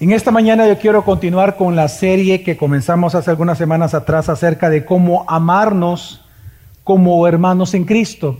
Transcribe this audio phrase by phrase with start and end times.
[0.00, 4.30] En esta mañana yo quiero continuar con la serie que comenzamos hace algunas semanas atrás
[4.30, 6.22] acerca de cómo amarnos
[6.84, 8.38] como hermanos en Cristo.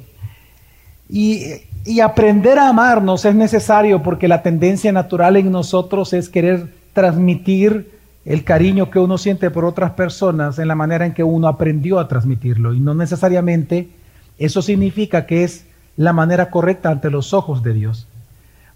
[1.07, 1.43] Y,
[1.85, 7.90] y, aprender a amarnos es necesario porque la tendencia natural en nosotros es querer transmitir
[8.24, 11.99] el cariño que uno siente por otras personas en la manera en que uno aprendió
[11.99, 12.72] a transmitirlo.
[12.72, 13.90] Y no necesariamente
[14.38, 15.67] eso significa que es
[15.99, 18.06] la manera correcta ante los ojos de Dios.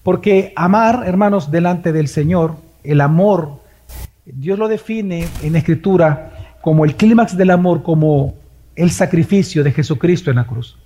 [0.03, 3.61] Porque amar, hermanos, delante del Señor, el amor,
[4.25, 8.35] Dios lo define en Escritura como el clímax del amor, como
[8.77, 10.79] el sacrificio de Jesucristo en la cruz.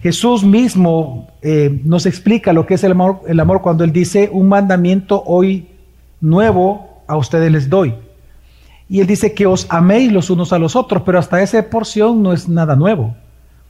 [0.00, 4.28] Jesús mismo eh, nos explica lo que es el amor, el amor cuando Él dice,
[4.30, 5.68] un mandamiento hoy
[6.20, 7.94] nuevo a ustedes les doy.
[8.88, 12.22] Y Él dice que os améis los unos a los otros, pero hasta esa porción
[12.22, 13.16] no es nada nuevo,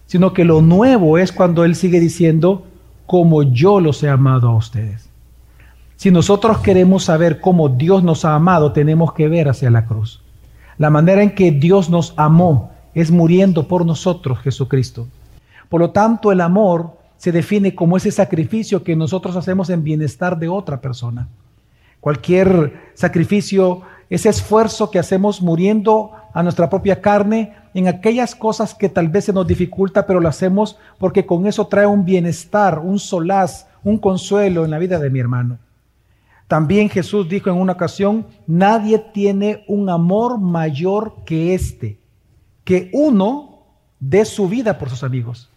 [0.06, 2.66] sino que lo nuevo es cuando Él sigue diciendo,
[3.06, 5.13] como yo los he amado a ustedes.
[5.96, 10.20] Si nosotros queremos saber cómo Dios nos ha amado, tenemos que ver hacia la cruz.
[10.76, 15.06] La manera en que Dios nos amó es muriendo por nosotros, Jesucristo.
[15.68, 20.38] Por lo tanto, el amor se define como ese sacrificio que nosotros hacemos en bienestar
[20.38, 21.28] de otra persona.
[22.00, 28.88] Cualquier sacrificio, ese esfuerzo que hacemos muriendo a nuestra propia carne en aquellas cosas que
[28.88, 32.98] tal vez se nos dificulta, pero lo hacemos porque con eso trae un bienestar, un
[32.98, 35.58] solaz, un consuelo en la vida de mi hermano.
[36.48, 41.98] También Jesús dijo en una ocasión, nadie tiene un amor mayor que este,
[42.64, 43.66] que uno
[43.98, 45.50] dé su vida por sus amigos.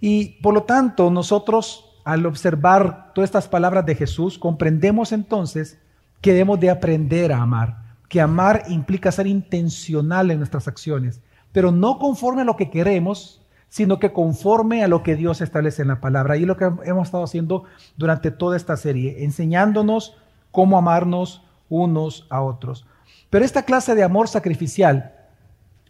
[0.00, 5.78] Y por lo tanto, nosotros al observar todas estas palabras de Jesús, comprendemos entonces
[6.20, 11.20] que debemos de aprender a amar, que amar implica ser intencional en nuestras acciones,
[11.52, 13.40] pero no conforme a lo que queremos,
[13.74, 16.36] sino que conforme a lo que Dios establece en la palabra.
[16.36, 17.64] Y es lo que hemos estado haciendo
[17.96, 20.16] durante toda esta serie, enseñándonos
[20.52, 22.86] cómo amarnos unos a otros.
[23.30, 25.16] Pero esta clase de amor sacrificial,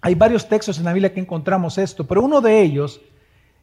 [0.00, 3.02] hay varios textos en la Biblia que encontramos esto, pero uno de ellos,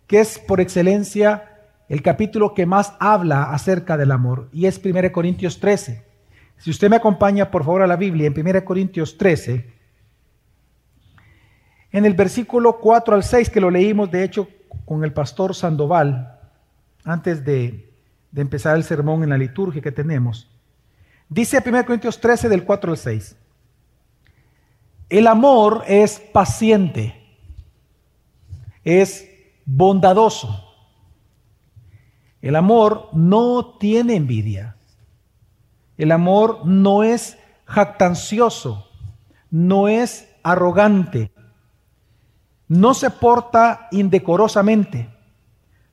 [0.06, 1.58] que es por excelencia
[1.90, 6.06] el capítulo que más habla acerca del amor, y es 1 Corintios 13.
[6.58, 9.81] Si usted me acompaña, por favor, a la Biblia, en 1 Corintios 13,
[11.92, 14.48] en el versículo 4 al 6, que lo leímos de hecho
[14.86, 16.40] con el pastor Sandoval,
[17.04, 17.90] antes de,
[18.36, 20.50] empezar el sermón en la liturgia que tenemos,
[21.28, 23.36] dice 1 Corintios 13 del 4 al 6,
[25.10, 27.16] el amor es paciente,
[28.86, 29.28] es
[29.66, 30.68] bondadoso.
[32.42, 34.78] El amor no tiene envidia.
[35.98, 38.90] El amor no es jactancioso,
[39.52, 41.32] no es arrogante,
[42.72, 45.10] no se porta indecorosamente,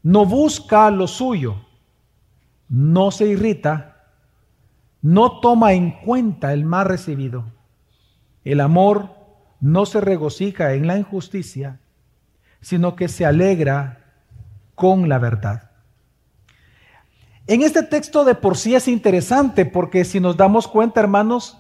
[0.05, 1.56] no busca lo suyo,
[2.69, 4.12] no se irrita,
[5.03, 7.47] no toma en cuenta el mal recibido.
[8.44, 9.11] El amor
[9.61, 11.81] no se regocija en la injusticia,
[12.61, 14.05] sino que se alegra
[14.77, 15.72] con la verdad.
[17.49, 21.59] En este texto de por sí es interesante porque si nos damos cuenta, hermanos,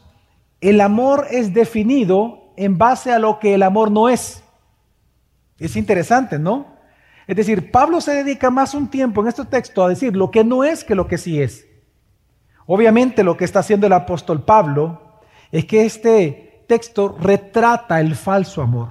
[0.60, 4.44] el amor es definido en base a lo que el amor no es.
[5.58, 6.78] Es interesante, ¿no?
[7.26, 10.44] Es decir, Pablo se dedica más un tiempo en este texto a decir lo que
[10.44, 11.66] no es que lo que sí es.
[12.66, 15.20] Obviamente lo que está haciendo el apóstol Pablo
[15.52, 18.90] es que este texto retrata el falso amor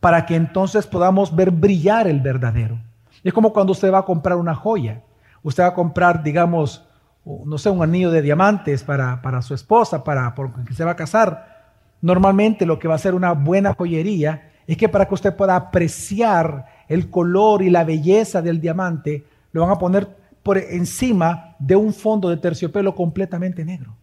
[0.00, 2.78] para que entonces podamos ver brillar el verdadero.
[3.24, 5.02] Es como cuando usted va a comprar una joya.
[5.42, 6.86] Usted va a comprar, digamos,
[7.24, 10.96] no sé, un anillo de diamantes para, para su esposa, para porque se va a
[10.96, 11.74] casar.
[12.00, 15.56] Normalmente lo que va a ser una buena joyería es que para que usted pueda
[15.56, 20.06] apreciar el color y la belleza del diamante, lo van a poner
[20.42, 23.96] por encima de un fondo de terciopelo completamente negro.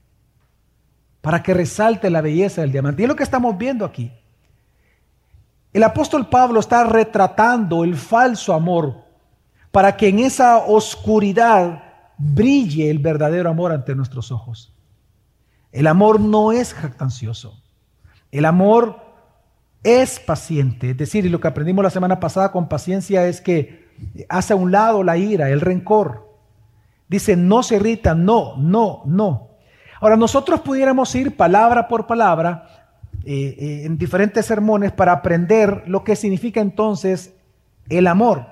[1.22, 3.02] Para que resalte la belleza del diamante.
[3.02, 4.12] Y es lo que estamos viendo aquí.
[5.72, 9.04] El apóstol Pablo está retratando el falso amor
[9.70, 11.84] para que en esa oscuridad
[12.18, 14.74] brille el verdadero amor ante nuestros ojos.
[15.72, 17.62] El amor no es jactancioso.
[18.32, 19.05] El amor
[19.86, 20.90] es paciente.
[20.90, 23.86] Es decir, y lo que aprendimos la semana pasada con paciencia es que
[24.28, 26.28] hace a un lado la ira, el rencor.
[27.08, 29.50] Dice, no se irrita, no, no, no.
[30.02, 32.90] Ahora, nosotros pudiéramos ir palabra por palabra
[33.24, 37.36] eh, eh, en diferentes sermones para aprender lo que significa entonces
[37.88, 38.48] el amor.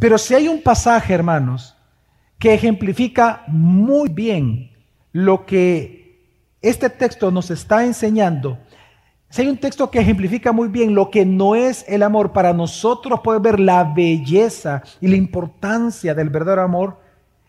[0.00, 1.76] Pero si hay un pasaje, hermanos,
[2.40, 4.72] que ejemplifica muy bien
[5.12, 6.20] lo que
[6.62, 8.58] este texto nos está enseñando,
[9.30, 12.54] si hay un texto que ejemplifica muy bien lo que no es el amor, para
[12.54, 16.98] nosotros poder ver la belleza y la importancia del verdadero amor,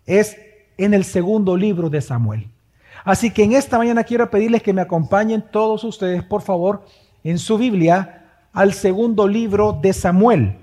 [0.05, 0.37] es
[0.77, 2.49] en el segundo libro de Samuel.
[3.05, 6.83] Así que en esta mañana quiero pedirles que me acompañen todos ustedes, por favor,
[7.23, 10.57] en su Biblia al segundo libro de Samuel.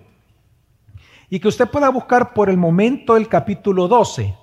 [1.30, 4.34] Y que usted pueda buscar por el momento el capítulo 12.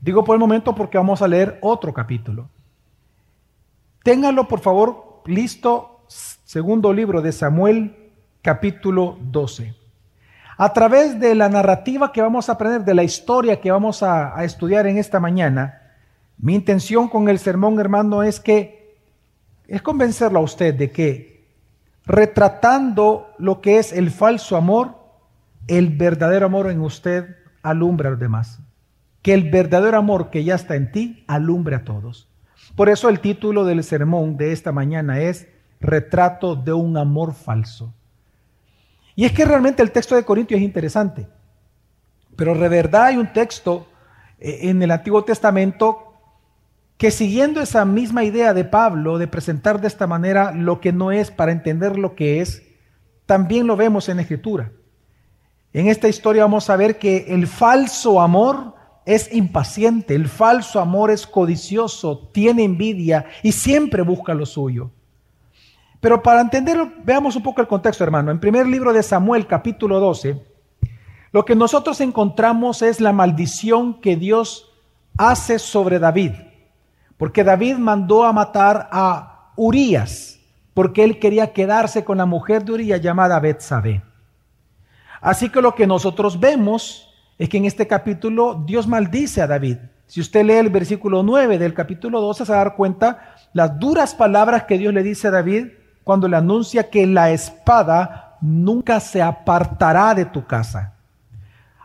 [0.00, 2.48] Digo por el momento porque vamos a leer otro capítulo.
[4.02, 8.10] Ténganlo, por favor, listo, segundo libro de Samuel,
[8.42, 9.74] capítulo 12.
[10.58, 14.44] A través de la narrativa que vamos a aprender, de la historia que vamos a,
[14.44, 15.80] estudiar en esta mañana,
[16.38, 18.96] mi intención con el sermón, hermano, es que
[19.66, 21.46] es convencerlo a usted de que
[22.04, 24.98] retratando lo que es el falso amor,
[25.68, 28.58] el verdadero amor en usted alumbra a los demás.
[29.22, 32.31] Que el verdadero amor que ya está en ti alumbre a todos.
[32.76, 35.48] Por eso el título del sermón de esta mañana es
[35.80, 37.92] Retrato de un amor falso.
[39.14, 41.28] Y es que realmente el texto de Corintios es interesante.
[42.36, 43.86] Pero de verdad hay un texto
[44.38, 46.14] eh, en el Antiguo Testamento
[46.96, 51.10] que siguiendo esa misma idea de Pablo de presentar de esta manera lo que no
[51.10, 52.62] es para entender lo que es,
[53.26, 54.70] también lo vemos en Escritura.
[55.72, 61.10] En esta historia vamos a ver que el falso amor es impaciente, el falso amor
[61.10, 64.90] es codicioso, tiene envidia y siempre busca lo suyo.
[66.00, 68.30] Pero para entenderlo, veamos un poco el contexto, hermano.
[68.30, 70.42] En primer libro de Samuel, capítulo 12,
[71.30, 74.72] lo que nosotros encontramos es la maldición que Dios
[75.16, 76.32] hace sobre David.
[77.16, 80.40] Porque David mandó a matar a Urías,
[80.74, 84.02] porque él quería quedarse con la mujer de Urías llamada Betsabé.
[85.20, 87.11] Así que lo que nosotros vemos
[87.42, 89.78] es que en este capítulo Dios maldice a David.
[90.06, 93.80] Si usted lee el versículo 9 del capítulo 12, se va a dar cuenta las
[93.80, 95.66] duras palabras que Dios le dice a David
[96.04, 100.94] cuando le anuncia que la espada nunca se apartará de tu casa.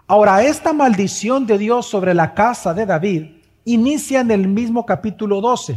[0.05, 3.25] Ahora, esta maldición de Dios sobre la casa de David
[3.65, 5.75] inicia en el mismo capítulo 12.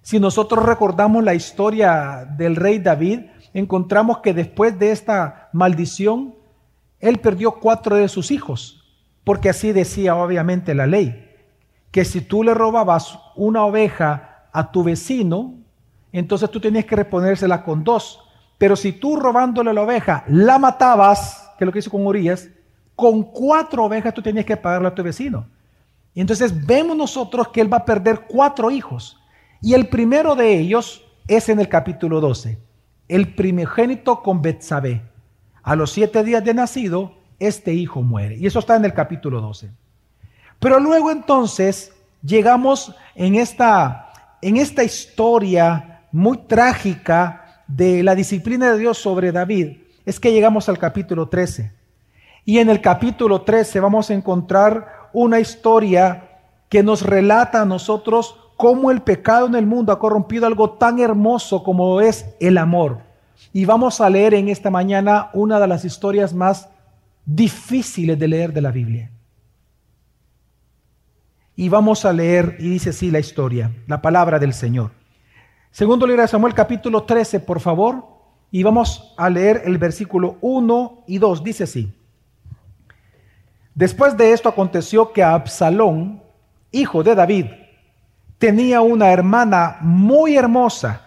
[0.00, 3.20] Si nosotros recordamos la historia del rey David,
[3.52, 6.34] encontramos que después de esta maldición,
[7.00, 8.77] él perdió cuatro de sus hijos,
[9.28, 11.28] porque así decía obviamente la ley,
[11.90, 15.52] que si tú le robabas una oveja a tu vecino,
[16.12, 18.24] entonces tú tenías que reponérsela con dos.
[18.56, 22.48] Pero si tú robándole la oveja la matabas, que es lo que hizo con Urias,
[22.96, 25.46] con cuatro ovejas tú tenías que pagarle a tu vecino.
[26.14, 29.20] Y entonces vemos nosotros que él va a perder cuatro hijos.
[29.60, 32.56] Y el primero de ellos es en el capítulo 12.
[33.08, 35.02] El primogénito con Betsabé.
[35.62, 38.36] A los siete días de nacido, este hijo muere.
[38.36, 39.70] Y eso está en el capítulo 12.
[40.58, 41.92] Pero luego entonces
[42.22, 44.12] llegamos en esta,
[44.42, 49.78] en esta historia muy trágica de la disciplina de Dios sobre David.
[50.04, 51.72] Es que llegamos al capítulo 13.
[52.44, 56.28] Y en el capítulo 13 vamos a encontrar una historia
[56.68, 60.98] que nos relata a nosotros cómo el pecado en el mundo ha corrompido algo tan
[60.98, 63.00] hermoso como es el amor.
[63.52, 66.68] Y vamos a leer en esta mañana una de las historias más
[67.28, 69.10] difíciles de leer de la Biblia.
[71.54, 74.92] Y vamos a leer, y dice así la historia, la palabra del Señor.
[75.70, 78.06] Segundo libro de Samuel capítulo 13, por favor,
[78.50, 81.44] y vamos a leer el versículo 1 y 2.
[81.44, 81.92] Dice así.
[83.74, 86.22] Después de esto aconteció que Absalón,
[86.72, 87.46] hijo de David,
[88.38, 91.02] tenía una hermana muy hermosa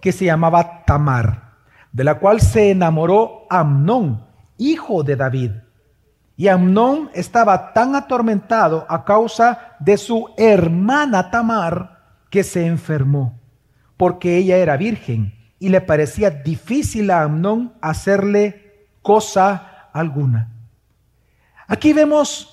[0.00, 1.54] que se llamaba Tamar,
[1.90, 5.50] de la cual se enamoró Amnón, hijo de David.
[6.36, 13.38] Y Amnón estaba tan atormentado a causa de su hermana Tamar que se enfermó,
[13.96, 20.50] porque ella era virgen y le parecía difícil a Amnón hacerle cosa alguna.
[21.68, 22.50] Aquí vemos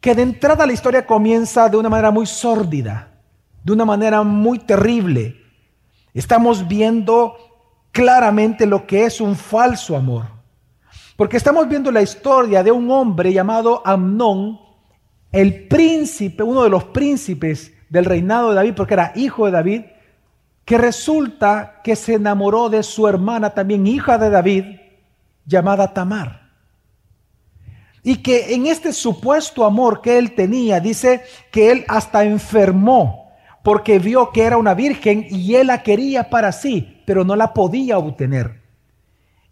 [0.00, 3.08] que de entrada la historia comienza de una manera muy sórdida,
[3.64, 5.40] de una manera muy terrible.
[6.12, 7.36] Estamos viendo
[7.90, 10.33] claramente lo que es un falso amor.
[11.16, 14.60] Porque estamos viendo la historia de un hombre llamado Amnón,
[15.30, 19.82] el príncipe, uno de los príncipes del reinado de David, porque era hijo de David,
[20.64, 24.64] que resulta que se enamoró de su hermana, también hija de David,
[25.46, 26.50] llamada Tamar.
[28.02, 33.24] Y que en este supuesto amor que él tenía, dice que él hasta enfermó
[33.64, 37.54] porque vio que era una virgen y él la quería para sí, pero no la
[37.54, 38.63] podía obtener.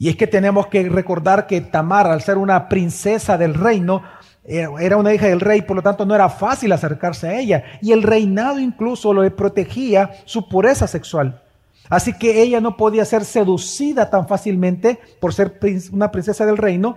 [0.03, 4.03] Y es que tenemos que recordar que Tamar, al ser una princesa del reino,
[4.43, 7.63] eh, era una hija del rey, por lo tanto no era fácil acercarse a ella.
[7.81, 11.41] Y el reinado incluso le protegía su pureza sexual.
[11.89, 15.61] Así que ella no podía ser seducida tan fácilmente por ser
[15.93, 16.97] una princesa del reino,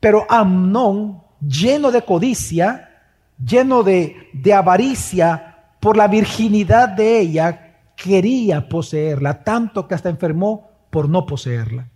[0.00, 2.98] pero Amnón, lleno de codicia,
[3.38, 4.16] lleno de,
[4.52, 11.86] avaricia por la virginidad de ella, quería poseerla, tanto que hasta enfermó por no poseerla.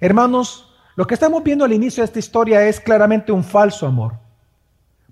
[0.00, 0.66] Hermanos,
[0.96, 4.14] lo que estamos viendo al inicio de esta historia es claramente un falso amor.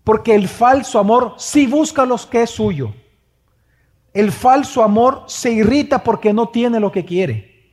[0.02, 2.94] Porque el falso amor sí busca los que es suyo.
[4.14, 7.72] El falso amor se irrita porque no tiene lo que quiere.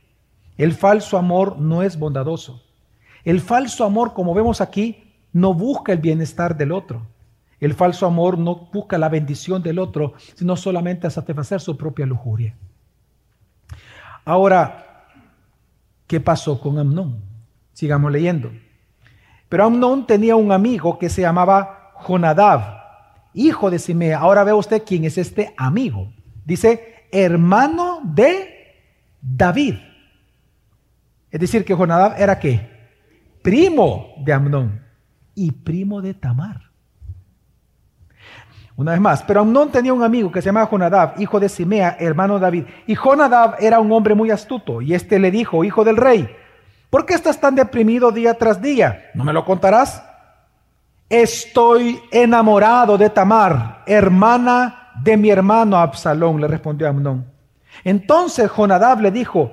[0.58, 2.62] El falso amor no es bondadoso.
[3.24, 7.06] El falso amor, como vemos aquí, no busca el bienestar del otro.
[7.58, 12.06] El falso amor no busca la bendición del otro, sino solamente a satisfacer su propia
[12.06, 12.54] lujuria.
[14.24, 14.85] Ahora,
[16.06, 17.22] ¿qué pasó con Amnón?
[17.72, 18.50] Sigamos leyendo.
[19.48, 22.82] Pero Amnón tenía un amigo que se llamaba Jonadab,
[23.34, 24.18] hijo de Simea.
[24.18, 26.12] Ahora ve usted quién es este amigo.
[26.44, 28.76] Dice, hermano de
[29.20, 29.74] David.
[31.30, 32.70] Es decir, que Jonadab era qué?
[33.42, 34.82] Primo de Amnón
[35.34, 36.65] y primo de Tamar.
[38.76, 41.96] Una vez más, pero Amnón tenía un amigo que se llamaba Jonadab, hijo de Simea,
[41.98, 42.64] hermano de David.
[42.86, 44.82] Y Jonadab era un hombre muy astuto.
[44.82, 46.28] Y este le dijo, hijo del rey,
[46.90, 49.10] ¿por qué estás tan deprimido día tras día?
[49.14, 50.02] ¿No me lo contarás?
[51.08, 57.24] Estoy enamorado de Tamar, hermana de mi hermano Absalón, le respondió Amnón.
[57.82, 59.52] Entonces Jonadab le dijo,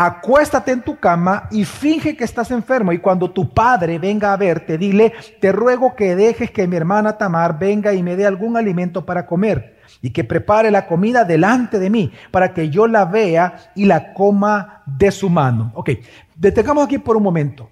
[0.00, 4.36] acuéstate en tu cama y finge que estás enfermo y cuando tu padre venga a
[4.36, 8.56] verte, dile, te ruego que dejes que mi hermana Tamar venga y me dé algún
[8.56, 13.06] alimento para comer y que prepare la comida delante de mí para que yo la
[13.06, 15.72] vea y la coma de su mano.
[15.74, 15.90] Ok,
[16.36, 17.68] detengamos aquí por un momento.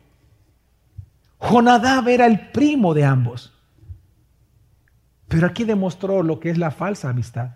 [1.39, 3.55] Jonadab era el primo de ambos.
[5.29, 7.51] Pero aquí demostró lo que es la falsa amistad.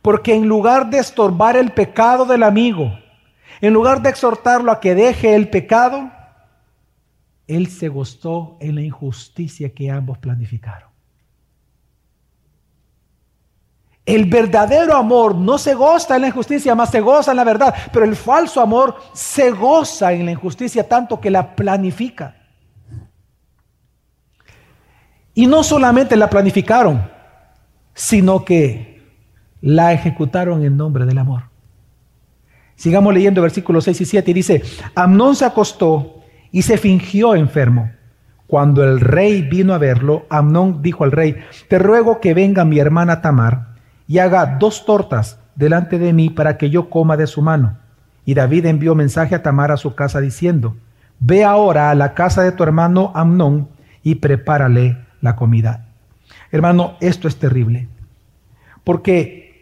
[0.00, 2.92] Porque en lugar de estorbar el pecado del amigo,
[3.60, 6.10] en lugar de exhortarlo a que deje el pecado,
[7.46, 10.94] él se gustó en la injusticia que ambos planificaron.
[14.06, 17.74] El verdadero amor no se goza en la injusticia, más se goza en la verdad.
[17.90, 22.36] Pero el falso amor se goza en la injusticia tanto que la planifica.
[25.32, 27.10] Y no solamente la planificaron,
[27.94, 29.02] sino que
[29.62, 31.53] la ejecutaron en nombre del amor.
[32.76, 34.62] Sigamos leyendo versículos 6 y 7 y dice,
[34.94, 37.90] Amnón se acostó y se fingió enfermo.
[38.46, 41.36] Cuando el rey vino a verlo, Amnón dijo al rey,
[41.68, 43.74] te ruego que venga mi hermana Tamar
[44.06, 47.78] y haga dos tortas delante de mí para que yo coma de su mano.
[48.24, 50.76] Y David envió mensaje a Tamar a su casa diciendo,
[51.20, 53.68] ve ahora a la casa de tu hermano Amnón
[54.02, 55.86] y prepárale la comida.
[56.50, 57.88] Hermano, esto es terrible.
[58.84, 59.53] Porque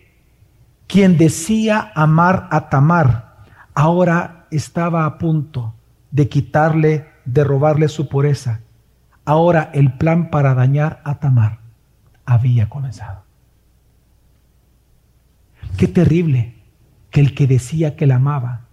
[0.87, 5.75] quien decía amar a Tamar, ahora estaba a punto
[6.11, 8.61] de quitarle, de robarle su pureza.
[9.25, 11.61] Ahora el plan para dañar a Tamar
[12.25, 13.23] había comenzado.
[15.77, 16.55] Qué terrible
[17.11, 18.67] que el que decía que la amaba,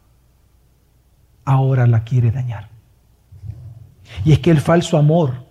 [1.45, 2.69] ahora la quiere dañar.
[4.25, 5.49] Y es que el falso amor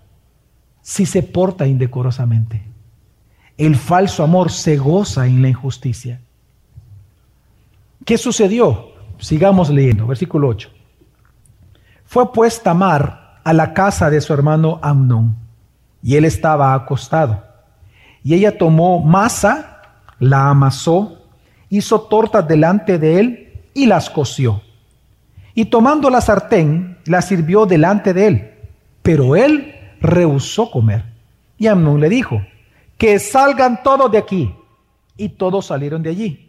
[0.88, 2.62] si se porta indecorosamente.
[3.58, 6.22] El falso amor se goza en la injusticia.
[8.08, 8.92] ¿Qué sucedió?
[9.18, 10.70] Sigamos leyendo, versículo 8.
[12.06, 15.36] Fue pues Tamar a la casa de su hermano Amnón,
[16.02, 17.44] y él estaba acostado.
[18.24, 19.82] Y ella tomó masa,
[20.20, 21.26] la amasó,
[21.68, 24.62] hizo tortas delante de él y las coció.
[25.52, 28.54] Y tomando la sartén, la sirvió delante de él.
[29.02, 31.04] Pero él rehusó comer.
[31.58, 32.40] Y Amnón le dijo,
[32.96, 34.54] que salgan todos de aquí.
[35.18, 36.47] Y todos salieron de allí.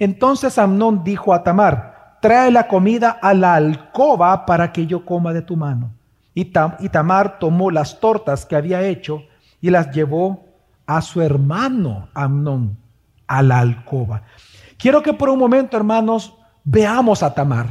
[0.00, 5.34] Entonces Amnón dijo a Tamar, trae la comida a la alcoba para que yo coma
[5.34, 5.92] de tu mano.
[6.34, 9.22] Y, Tamar tomó las tortas que había hecho
[9.60, 10.46] y las llevó
[10.86, 12.78] a su hermano Amnón
[13.26, 14.22] a la alcoba.
[14.78, 17.66] Quiero que por un momento, hermanos, veamos a Tamar.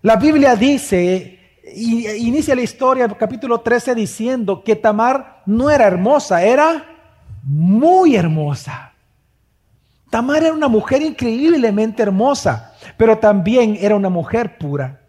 [0.00, 1.38] La Biblia dice
[1.76, 6.86] y inicia la historia, capítulo 13, diciendo que Tamar no era hermosa, era
[7.42, 8.91] muy hermosa.
[10.12, 15.00] Tamar era una mujer increíblemente hermosa, pero también era una mujer pura.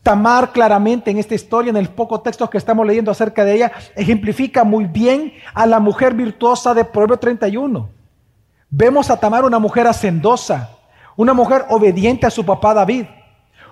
[0.00, 3.72] Tamar claramente en esta historia, en el poco texto que estamos leyendo acerca de ella,
[3.96, 7.88] ejemplifica muy bien a la mujer virtuosa de Proverbio 31.
[8.70, 10.70] Vemos a Tamar una mujer hacendosa,
[11.16, 13.06] una mujer obediente a su papá David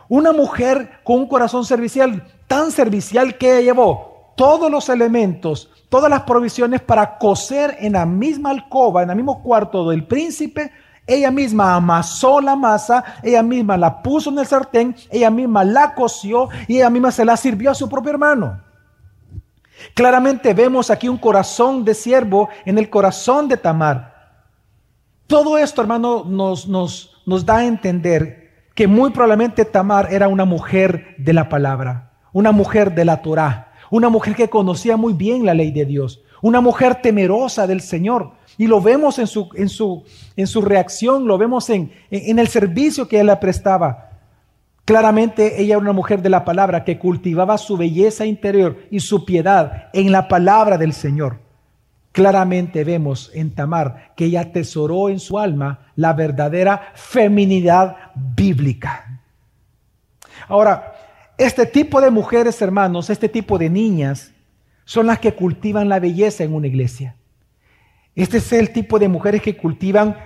[0.09, 6.23] una mujer con un corazón servicial, tan servicial que llevó todos los elementos, todas las
[6.23, 10.73] provisiones para coser en la misma alcoba, en el mismo cuarto del príncipe.
[11.07, 15.95] Ella misma amasó la masa, ella misma la puso en el sartén, ella misma la
[15.95, 18.61] coció y ella misma se la sirvió a su propio hermano.
[19.95, 24.12] Claramente vemos aquí un corazón de siervo en el corazón de Tamar.
[25.27, 31.33] Todo esto, hermano, nos, da a entender que muy probablemente Tamar era una mujer de
[31.33, 35.70] la palabra, una mujer de la Torah, una mujer que conocía muy bien la ley
[35.70, 38.32] de Dios, una mujer temerosa del Señor.
[38.56, 40.02] Y lo vemos en su, en su,
[40.34, 44.12] en su reacción, lo vemos en, en el servicio que ella prestaba.
[44.87, 49.26] Claramente ella era una mujer de la palabra que cultivaba su belleza interior y su
[49.26, 51.40] piedad en la palabra del Señor.
[52.12, 59.20] Claramente vemos en Tamar que ella atesoró en su alma la verdadera feminidad bíblica.
[60.49, 60.94] Ahora,
[61.39, 64.33] este tipo de mujeres, hermanos, este tipo de niñas,
[64.85, 67.17] son las que cultivan la belleza en una iglesia.
[68.15, 70.17] Este es el tipo de mujeres que cultivan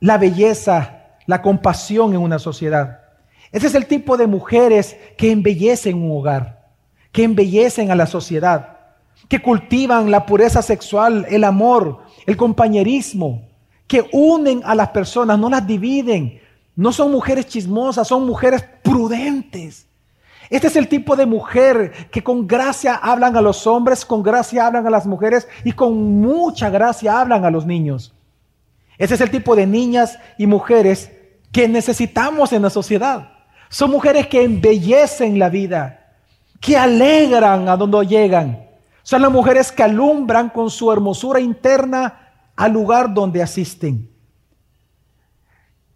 [0.00, 3.00] la belleza, la compasión en una sociedad.
[3.52, 6.70] Ese es el tipo de mujeres que embellecen un hogar,
[7.12, 8.78] que embellecen a la sociedad,
[9.28, 13.48] que cultivan la pureza sexual, el amor, el compañerismo,
[13.86, 16.40] que unen a las personas, no las dividen.
[16.74, 19.86] No son mujeres chismosas, son mujeres prudentes.
[20.52, 24.66] Este es el tipo de mujer que con gracia hablan a los hombres, con gracia
[24.66, 28.12] hablan a las mujeres y con mucha gracia hablan a los niños.
[28.98, 31.10] Ese es el tipo de niñas y mujeres
[31.52, 33.30] que necesitamos en la sociedad.
[33.70, 36.12] Son mujeres que embellecen la vida,
[36.60, 38.68] que alegran a donde llegan.
[39.02, 44.06] Son las mujeres que alumbran con su hermosura interna al lugar donde asisten.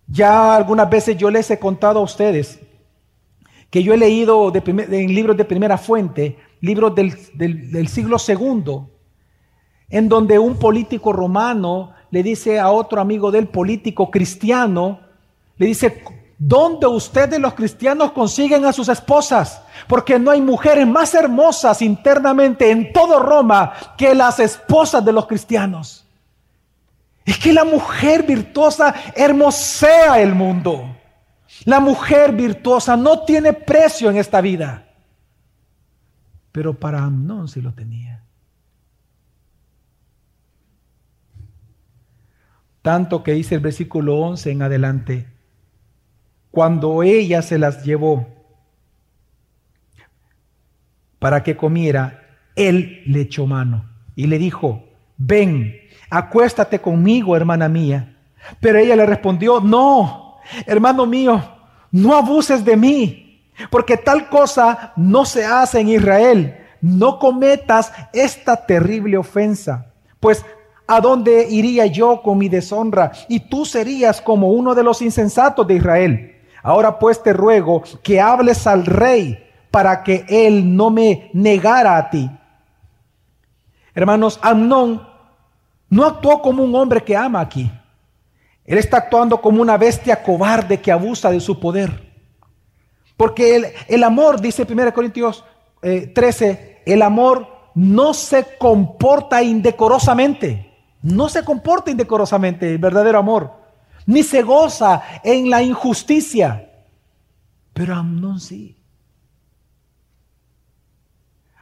[0.07, 2.59] Ya algunas veces yo les he contado a ustedes
[3.76, 8.88] que yo he leído en libros de primera fuente, libros del, del siglo segundo,
[9.90, 15.00] en donde un político romano le dice a otro amigo del político cristiano,
[15.59, 16.02] le dice,
[16.38, 19.61] ¿Dónde ustedes los cristianos consiguen a sus esposas?
[19.87, 25.26] Porque no hay mujeres más hermosas internamente en todo Roma que las esposas de los
[25.26, 26.06] cristianos.
[27.26, 30.96] Es que la mujer virtuosa hermosea el mundo.
[31.64, 34.88] La mujer virtuosa no tiene precio en esta vida.
[36.53, 38.25] Pero para Amnón sí lo tenía.
[42.83, 45.37] Tanto que dice el versículo 11 en adelante
[46.57, 48.27] cuando ella se las llevó
[51.19, 54.83] para que comiera, él le echó mano y le dijo,
[55.19, 55.75] ven,
[56.09, 58.16] acuéstate conmigo, hermana mía.
[58.59, 60.26] Pero ella le respondió, no,
[60.66, 61.42] hermano mío,
[61.90, 66.56] no abuses de mí, porque tal cosa no se hace en Israel.
[66.80, 69.87] No cometas esta terrible ofensa,
[70.20, 70.44] pues
[70.87, 73.12] ¿a dónde iría yo con mi deshonra?
[73.28, 76.37] Y tú serías como uno de los insensatos de Israel.
[76.62, 82.11] Ahora pues te ruego que hables al rey para que él no me negara a
[82.11, 82.30] ti.
[83.94, 85.06] Hermanos, Amnón
[85.88, 87.70] no actuó como un hombre que ama aquí.
[88.66, 92.12] Él está actuando como una bestia cobarde que abusa de su poder.
[93.16, 95.44] Porque el, amor, dice 1 Corintios
[95.81, 100.74] 13, eh, el amor no se comporta indecorosamente.
[101.02, 103.66] No se comporta indecorosamente el verdadero amor
[104.07, 106.70] ni se goza en la injusticia.
[107.74, 108.76] Pero Amnón sí.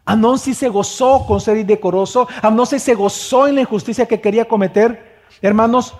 [0.04, 2.28] Amnón sí se gozó con ser indecoroso.
[2.42, 5.22] Amnón sí se gozó en la injusticia que quería cometer.
[5.40, 5.96] Hermanos,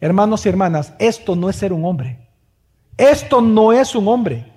[0.00, 2.18] hermanos y hermanas, esto no es ser un hombre.
[2.96, 4.52] Esto no es un hombre.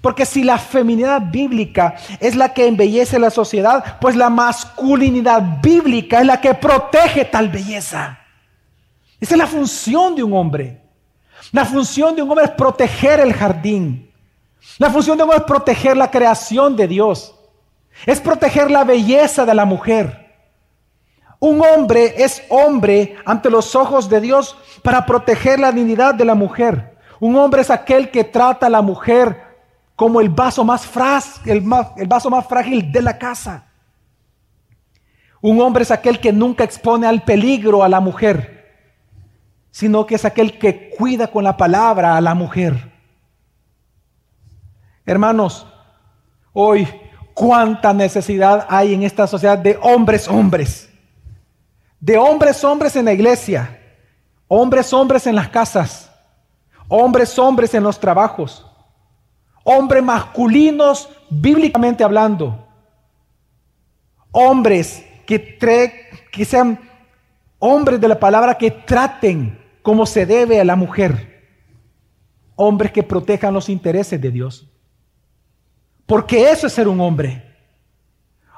[0.00, 6.20] Porque si la feminidad bíblica es la que embellece la sociedad, pues la masculinidad bíblica
[6.20, 8.18] es la que protege tal belleza.
[9.20, 10.82] Esa es la función de un hombre.
[11.52, 14.10] La función de un hombre es proteger el jardín.
[14.78, 17.34] La función de un hombre es proteger la creación de Dios.
[18.06, 20.23] Es proteger la belleza de la mujer.
[21.44, 26.34] Un hombre es hombre ante los ojos de Dios para proteger la dignidad de la
[26.34, 26.96] mujer.
[27.20, 29.42] Un hombre es aquel que trata a la mujer
[29.94, 30.90] como el vaso más,
[31.44, 33.66] el vaso más frágil de la casa.
[35.42, 38.54] Un hombre es aquel que nunca expone al peligro a la mujer
[39.74, 42.92] sino que es aquel que cuida con la palabra a la mujer.
[45.04, 45.66] Hermanos,
[46.52, 46.86] hoy
[47.34, 50.93] cuánta necesidad hay en esta sociedad de hombres, hombres,
[52.04, 53.80] de hombres, hombres en la iglesia,
[54.46, 56.12] hombres, hombres en las casas,
[56.86, 58.70] hombres, hombres en los trabajos,
[59.62, 62.68] hombres masculinos bíblicamente hablando,
[64.32, 65.56] hombres que,
[66.30, 66.78] que sean
[67.58, 71.32] hombres de la palabra que traten como se debe a la mujer.
[72.54, 74.68] Hombres que protejan los intereses de Dios.
[76.04, 77.53] Porque eso es ser un hombre.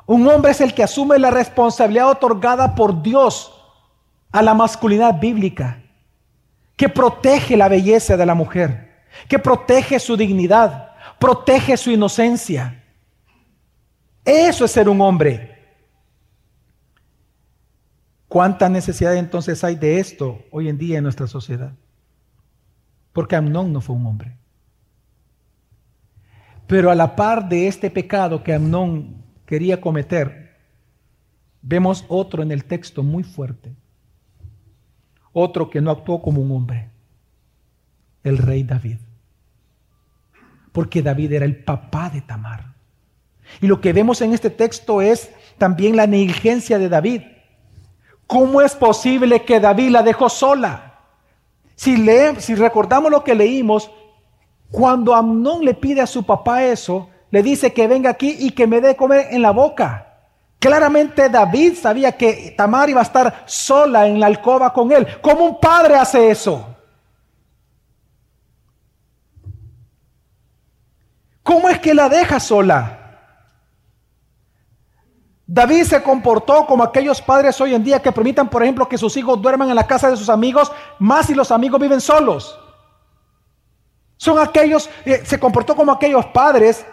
[0.07, 3.53] Un hombre es el que asume la responsabilidad otorgada por Dios
[4.31, 5.83] a la masculinidad bíblica,
[6.77, 12.85] que protege la belleza de la mujer, que protege su dignidad, protege su inocencia.
[14.25, 15.57] Eso es ser un hombre.
[18.29, 21.73] ¿Cuánta necesidad entonces hay de esto hoy en día en nuestra sociedad?
[23.13, 24.37] Porque Amnón no fue un hombre.
[26.67, 30.57] Pero a la par de este pecado que Amnón quería cometer,
[31.63, 33.75] vemos otro en el texto muy fuerte.
[35.33, 36.91] Otro que no actuó como un hombre.
[38.23, 38.99] El rey David.
[40.73, 42.75] Porque David era el papá de Tamar.
[43.61, 47.23] Y lo que vemos en este texto es también la negligencia de David.
[48.27, 51.01] ¿Cómo es posible que David la dejó sola?
[51.77, 52.05] Si,
[52.39, 53.91] si recordamos lo que leímos,
[54.71, 58.67] cuando Amnón le pide a su papá eso, le dice que venga aquí y que
[58.67, 60.07] me dé comer en la boca.
[60.59, 65.07] Claramente David sabía que Tamar iba a estar sola en la alcoba con él.
[65.21, 66.67] ¿Cómo un padre hace eso?
[71.43, 73.19] ¿Cómo es que la deja sola?
[75.47, 79.15] David se comportó como aquellos padres hoy en día que permitan, por ejemplo, que sus
[79.19, 82.59] hijos duerman en la casa de sus amigos, más si los amigos viven solos.
[84.17, 86.87] Son aquellos, eh, se comportó como aquellos padres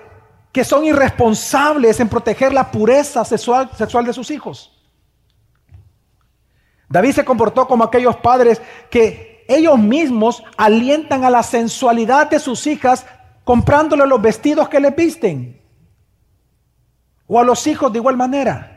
[0.53, 4.71] que son irresponsables en proteger la pureza sexual, sexual de sus hijos.
[6.87, 8.61] David se comportó como aquellos padres
[8.91, 13.05] que ellos mismos alientan a la sensualidad de sus hijas
[13.43, 15.59] comprándole los vestidos que le visten.
[17.25, 18.69] O a los hijos de igual manera.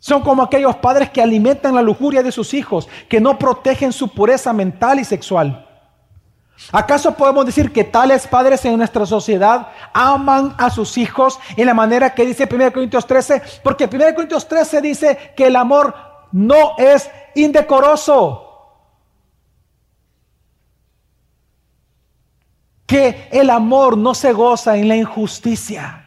[0.00, 4.08] Son como aquellos padres que alimentan la lujuria de sus hijos, que no protegen su
[4.08, 5.65] pureza mental y sexual.
[6.72, 11.74] ¿Acaso podemos decir que tales padres en nuestra sociedad aman a sus hijos en la
[11.74, 13.42] manera que dice 1 Corintios 13?
[13.62, 15.94] Porque 1 Corintios 13 dice que el amor
[16.32, 18.42] no es indecoroso.
[22.86, 26.05] Que el amor no se goza en la injusticia.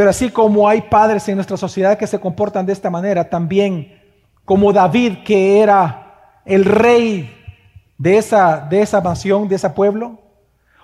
[0.00, 4.00] Pero así como hay padres en nuestra sociedad que se comportan de esta manera, también
[4.46, 7.30] como David, que era el rey
[7.98, 10.18] de esa, de esa nación, de ese pueblo,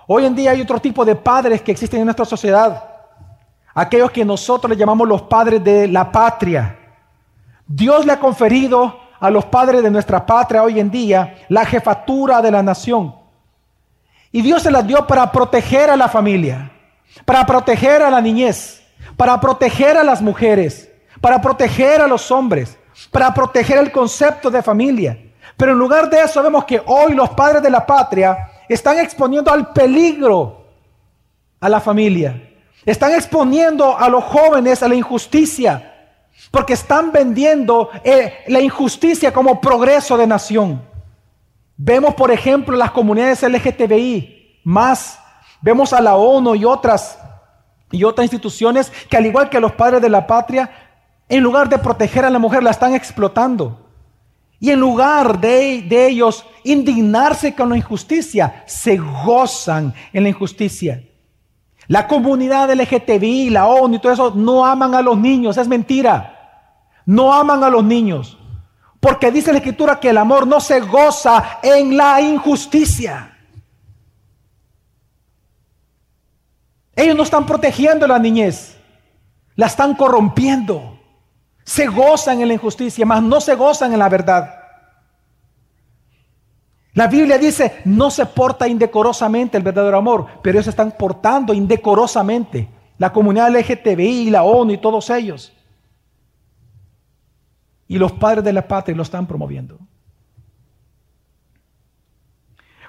[0.07, 2.85] hoy en día hay otro tipo de padres que existen en nuestra sociedad.
[3.73, 6.79] Aquellos que nosotros le llamamos los padres de la patria.
[7.67, 12.43] Dios le ha conferido a los padres de nuestra patria hoy en día la jefatura
[12.43, 13.15] de la nación.
[14.31, 16.71] Y Dios se las dio para proteger a la familia,
[17.25, 18.83] para proteger a la niñez,
[19.17, 22.77] para proteger a las mujeres, para proteger a los hombres,
[23.11, 25.19] para proteger el concepto de familia.
[25.57, 29.51] Pero en lugar de eso vemos que hoy los padres de la patria están exponiendo
[29.51, 30.67] al peligro
[31.61, 32.43] a la familia.
[32.85, 35.95] Están exponiendo a los jóvenes a la injusticia,
[36.51, 40.83] porque están vendiendo eh, la injusticia como progreso de nación.
[41.77, 45.19] Vemos, por ejemplo, las comunidades LGTBI, más,
[45.61, 47.19] vemos a la ONU y otras
[47.91, 50.71] y otras instituciones que al igual que los padres de la patria,
[51.29, 53.87] en lugar de proteger a la mujer, la están explotando.
[54.59, 61.03] Y en lugar de, de ellos indignarse con la injusticia, se gozan en la injusticia.
[61.89, 66.33] La comunidad LGTBI, la ONU y todo eso no aman a los niños, es mentira.
[67.05, 68.37] No aman a los niños.
[68.99, 73.36] Porque dice la escritura que el amor no se goza en la injusticia.
[76.97, 78.79] Ellos no están protegiendo la niñez,
[79.55, 80.99] la están corrompiendo.
[81.63, 84.55] Se gozan en la injusticia, mas no se gozan en la verdad.
[86.95, 92.71] La Biblia dice, no se porta indecorosamente el verdadero amor, pero ellos están portando indecorosamente.
[92.97, 95.53] La comunidad LGTBI, la ONU y todos ellos.
[97.89, 99.79] Y los padres de la patria lo están promoviendo.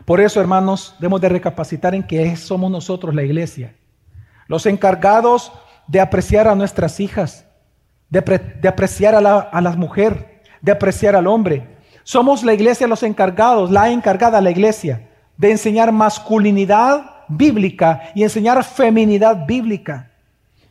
[0.05, 3.75] Por eso, hermanos, debemos de recapacitar en que somos nosotros la iglesia
[4.47, 5.51] los encargados
[5.87, 7.45] de apreciar a nuestras hijas,
[8.09, 8.19] de,
[8.67, 11.77] apreciar a la, a mujer, de apreciar al hombre.
[12.03, 18.63] Somos la iglesia los encargados, la encargada la iglesia, de enseñar masculinidad bíblica y enseñar
[18.63, 20.11] feminidad bíblica.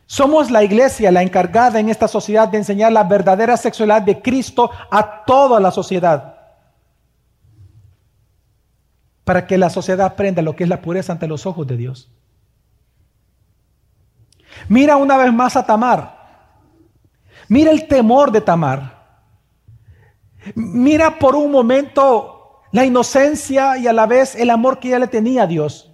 [0.05, 4.71] Somos la iglesia la encargada en esta sociedad de enseñar la verdadera sexualidad de Cristo
[4.89, 6.35] a toda la sociedad.
[9.25, 12.09] Para que la sociedad aprenda lo que es la pureza ante los ojos de Dios.
[14.67, 16.17] Mira una vez más a Tamar.
[17.47, 18.97] Mira el temor de Tamar.
[20.55, 25.07] Mira por un momento la inocencia y a la vez el amor que ella le
[25.07, 25.91] tenía a Dios.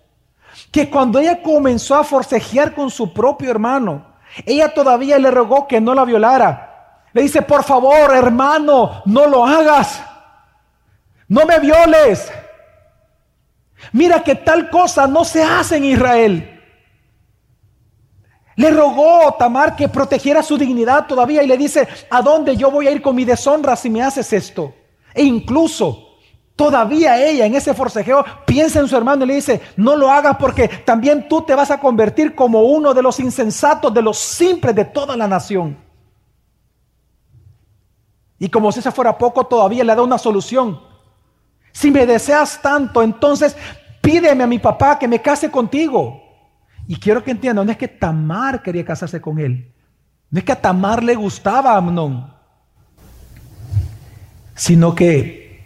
[0.72, 4.06] Que cuando ella comenzó a forcejear con su propio hermano,
[4.46, 7.06] ella todavía le rogó que no la violara.
[7.14, 10.02] Le dice, por favor, hermano, no lo hagas.
[11.28, 12.32] No me violes.
[13.92, 16.63] Mira que tal cosa no se hace en Israel.
[18.56, 22.88] Le rogó Tamar que protegiera su dignidad todavía y le dice, ¿a dónde yo voy
[22.88, 24.74] a ir con mi deshonra si me haces esto?
[25.14, 26.18] E incluso
[26.56, 30.38] todavía ella en ese forcejeo piensa en su hermano y le dice, no lo hagas
[30.38, 34.76] porque también tú te vas a convertir como uno de los insensatos, de los simples
[34.76, 35.78] de toda la nación.
[38.38, 40.80] Y como si eso fuera poco, todavía le da una solución.
[41.72, 43.56] Si me deseas tanto, entonces
[44.02, 46.23] pídeme a mi papá que me case contigo.
[46.88, 49.72] Y quiero que entiendan, no es que Tamar quería casarse con él.
[50.30, 52.28] No es que a Tamar le gustaba a Amnón.
[54.56, 55.64] Sino que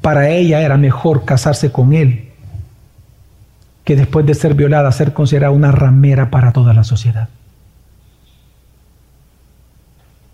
[0.00, 2.26] para ella era mejor casarse con él
[3.86, 7.28] que después de ser violada ser considerada una ramera para toda la sociedad.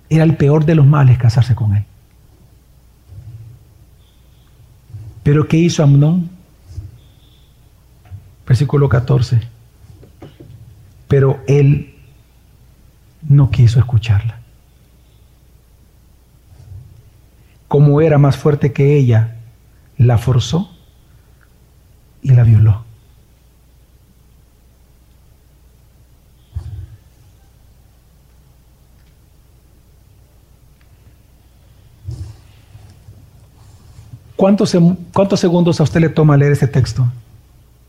[0.08, 1.84] Era el peor de los males casarse con él.
[5.22, 6.30] Pero ¿qué hizo Amnón?
[8.46, 9.51] Versículo 14.
[11.12, 11.94] Pero él
[13.20, 14.38] no quiso escucharla.
[17.68, 19.36] Como era más fuerte que ella,
[19.98, 20.74] la forzó
[22.22, 22.82] y la violó.
[34.34, 34.74] ¿Cuántos,
[35.12, 37.06] ¿Cuántos segundos a usted le toma leer ese texto?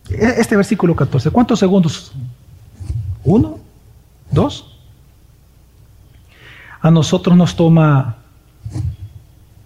[0.09, 1.31] E, este versículo 14.
[1.31, 2.12] ¿Cuántos segundos?
[3.23, 3.59] ¿Uno?
[4.31, 4.77] ¿Dos?
[6.81, 8.17] A nosotros nos toma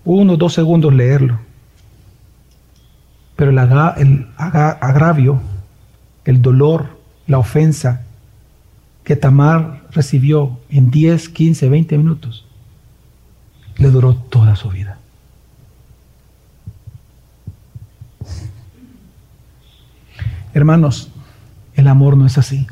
[0.05, 1.39] uno, dos segundos leerlo.
[3.35, 5.41] Pero el, el agravio,
[6.25, 8.03] el dolor, la ofensa
[9.03, 12.45] que Tamar recibió en 10, 15, 20 minutos,
[13.77, 14.97] le duró toda su vida.
[20.53, 21.09] Hermanos,
[21.75, 22.67] el amor no es así.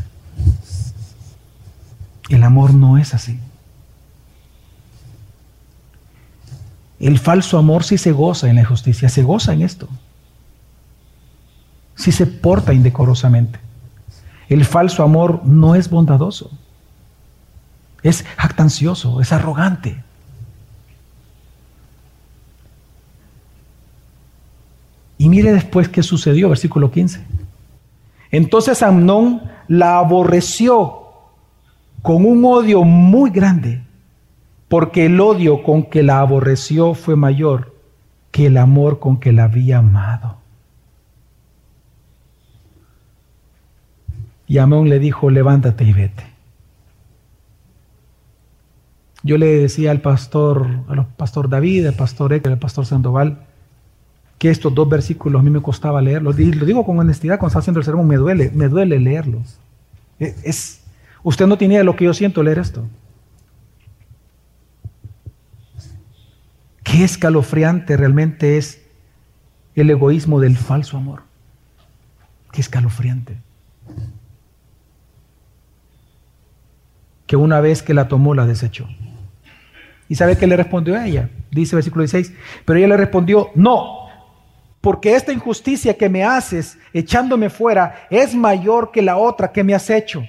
[2.30, 3.40] El amor no es así.
[7.00, 9.88] El falso amor sí se goza en la justicia, se goza en esto.
[11.96, 13.60] Sí se porta indecorosamente.
[14.50, 16.52] El falso amor no es bondadoso.
[18.02, 20.04] Es jactancioso, es arrogante.
[25.18, 27.24] Y mire después qué sucedió, versículo 15.
[28.32, 31.05] Entonces Amnón la aborreció
[32.06, 33.82] con un odio muy grande,
[34.68, 37.74] porque el odio con que la aborreció fue mayor
[38.30, 40.38] que el amor con que la había amado.
[44.46, 46.24] Y Amnón le dijo, levántate y vete.
[49.24, 53.39] Yo le decía al pastor, al pastor David, al pastor Héctor, al pastor Sandoval,
[54.38, 56.38] que estos dos versículos a mí me costaba leerlos.
[56.38, 59.58] Y lo digo con honestidad cuando estaba haciendo el sermón, me duele, me duele leerlos.
[60.20, 60.85] E, es,
[61.26, 62.88] usted no tiene lo que yo siento leer esto.
[66.84, 68.86] Qué escalofriante realmente es
[69.74, 71.24] el egoísmo del falso amor.
[72.52, 73.38] Qué escalofriante.
[77.26, 78.88] Que una vez que la tomó, la desechó.
[80.08, 81.32] ¿Y sabe qué le respondió a ella?
[81.50, 82.34] Dice versículo 16.
[82.64, 84.06] Pero ella le respondió, no,
[84.80, 89.74] porque esta injusticia que me haces echándome fuera es mayor que la otra que me
[89.74, 90.24] has hecho.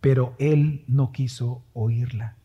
[0.00, 2.36] Pero él no quiso oírla.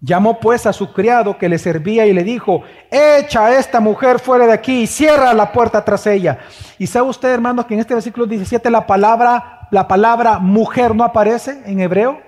[0.00, 4.20] Llamó pues a su criado que le servía y le dijo, echa a esta mujer
[4.20, 6.38] fuera de aquí y cierra la puerta tras ella.
[6.78, 11.02] Y sabe usted, hermano, que en este versículo 17 la palabra, la palabra mujer no
[11.02, 12.20] aparece en hebreo.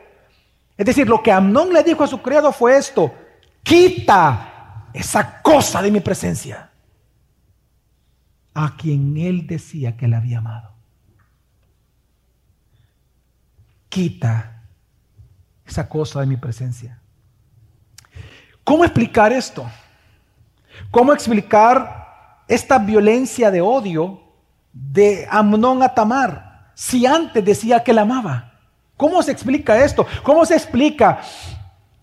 [0.76, 3.12] Es decir, lo que Amnón le dijo a su criado fue esto,
[3.62, 6.70] quita esa cosa de mi presencia
[8.54, 10.69] a quien él decía que le había amado.
[13.90, 14.62] Quita
[15.66, 16.98] esa cosa de mi presencia.
[18.64, 19.66] ¿Cómo explicar esto?
[20.90, 24.20] ¿Cómo explicar esta violencia de odio
[24.72, 28.53] de Amnón a Tamar si antes decía que la amaba?
[28.96, 30.07] ¿Cómo se explica esto?
[30.22, 31.20] ¿Cómo se explica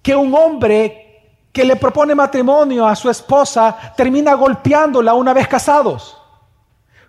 [0.02, 6.17] que un hombre que le propone matrimonio a su esposa termina golpeándola una vez casados?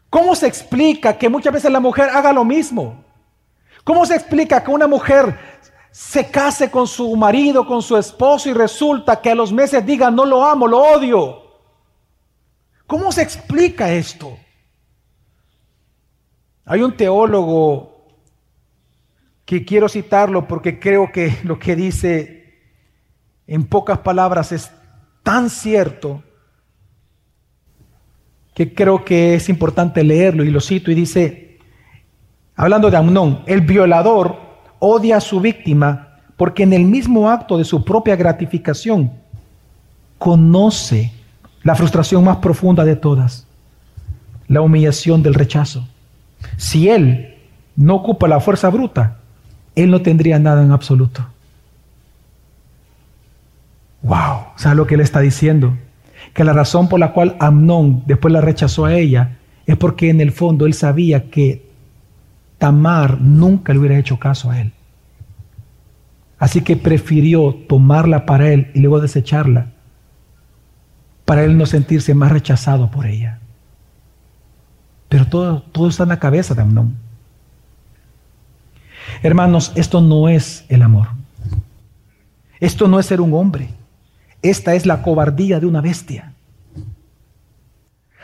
[0.09, 3.08] ¿Cómo se explica que muchas veces la mujer haga lo mismo?
[3.88, 5.35] ¿Cómo se explica que una mujer
[5.90, 10.11] se case con su marido, con su esposo y resulta que a los meses diga
[10.11, 11.42] no lo amo, lo odio?
[12.87, 14.37] ¿Cómo se explica esto?
[16.66, 18.05] Hay un teólogo
[19.46, 22.61] que quiero citarlo porque creo que lo que dice
[23.46, 24.70] en pocas palabras es
[25.22, 26.22] tan cierto
[28.55, 31.48] que creo que es importante leerlo y lo cito y dice,
[32.59, 34.37] hablando de Amnón, el violador
[34.79, 39.11] odia a su víctima porque en el mismo acto de su propia gratificación
[40.18, 41.11] conoce
[41.62, 43.47] la frustración más profunda de todas,
[44.47, 45.88] la humillación del rechazo.
[46.59, 47.37] Si él
[47.77, 49.16] no ocupa la fuerza bruta,
[49.75, 51.27] él no tendría nada en absoluto.
[54.03, 55.73] Wow, ¿sabe lo que él está diciendo?
[56.35, 60.21] que la razón por la cual Amnón después la rechazó a ella es porque en
[60.21, 61.67] el fondo él sabía que
[62.59, 64.73] Tamar nunca le hubiera hecho caso a él.
[66.38, 69.73] Así que prefirió tomarla para él y luego desecharla,
[71.25, 73.40] para él no sentirse más rechazado por ella.
[75.09, 76.97] Pero todo, todo está en la cabeza de Amnón.
[79.23, 81.09] Hermanos, esto no es el amor.
[82.61, 83.71] Esto no es ser un hombre.
[84.42, 86.35] Esta es la cobardía de una bestia.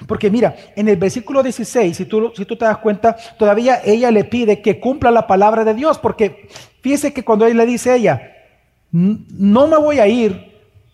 [0.06, 4.10] Porque mira, en el versículo 16, si tú, si tú te das cuenta, todavía ella
[4.10, 6.48] le pide que cumpla la palabra de Dios, porque
[6.80, 8.22] fíjese que cuando él le dice a ella,
[8.90, 10.52] no me voy a ir,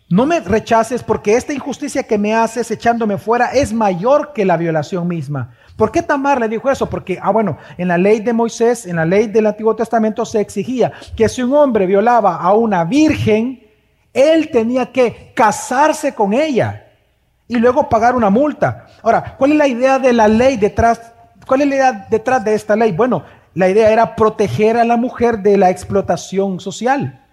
[0.09, 4.57] no me rechaces porque esta injusticia que me haces echándome fuera es mayor que la
[4.57, 5.55] violación misma.
[5.77, 6.91] ¿Por qué Tamar le dijo eso?
[6.91, 10.41] Porque, ah, bueno, en la ley de Moisés, en la ley del Antiguo Testamento se
[10.41, 13.63] exigía que si un hombre violaba a una virgen,
[14.13, 16.90] él tenía que casarse con ella
[17.51, 18.87] y luego pagar una multa.
[19.03, 21.01] Ahora, ¿cuál es la idea de la ley detrás?
[21.45, 22.93] ¿Cuál es la idea detrás de esta ley?
[22.93, 27.27] Bueno, la idea era proteger a la mujer de la explotación social.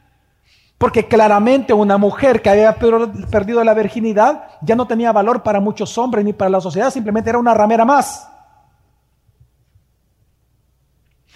[0.79, 5.95] Porque claramente una mujer que había perdido la virginidad ya no tenía valor para muchos
[5.99, 8.27] hombres ni para la sociedad, simplemente era una ramera más.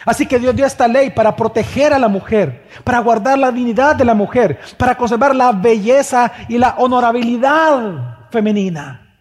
[0.08, 3.96] Así que Dios dio esta ley para proteger a la mujer, para guardar la dignidad
[3.96, 9.20] de la mujer, para conservar la belleza y la honorabilidad femenina.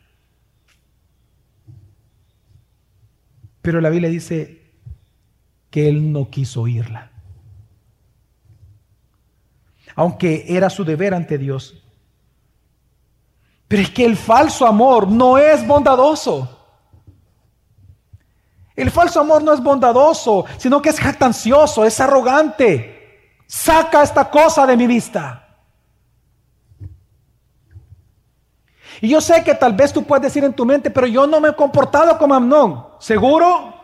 [3.62, 4.62] Pero la Biblia dice
[5.70, 7.10] que él no quiso oírla.
[9.94, 11.82] Aunque era su deber ante Dios.
[13.68, 16.56] Pero es que el falso amor no es bondadoso.
[18.74, 23.36] El falso amor no es bondadoso, sino que es jactancioso, es arrogante.
[23.46, 25.49] Saca esta cosa de mi vista.
[29.00, 31.40] Y yo sé que tal vez tú puedes decir en tu mente, pero yo no
[31.40, 32.86] me he comportado como Amnón.
[32.98, 33.74] ¿Seguro?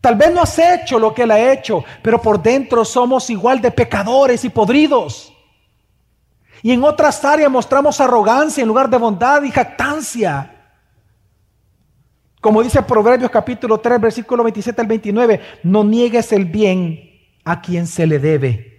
[0.00, 3.60] Tal vez no has hecho lo que él ha hecho, pero por dentro somos igual
[3.60, 5.32] de pecadores y podridos.
[6.62, 10.56] Y en otras áreas mostramos arrogancia en lugar de bondad y jactancia.
[12.40, 17.10] Como dice Proverbios capítulo 3, versículo 27 al 29, no niegues el bien
[17.44, 18.69] a quien se le debe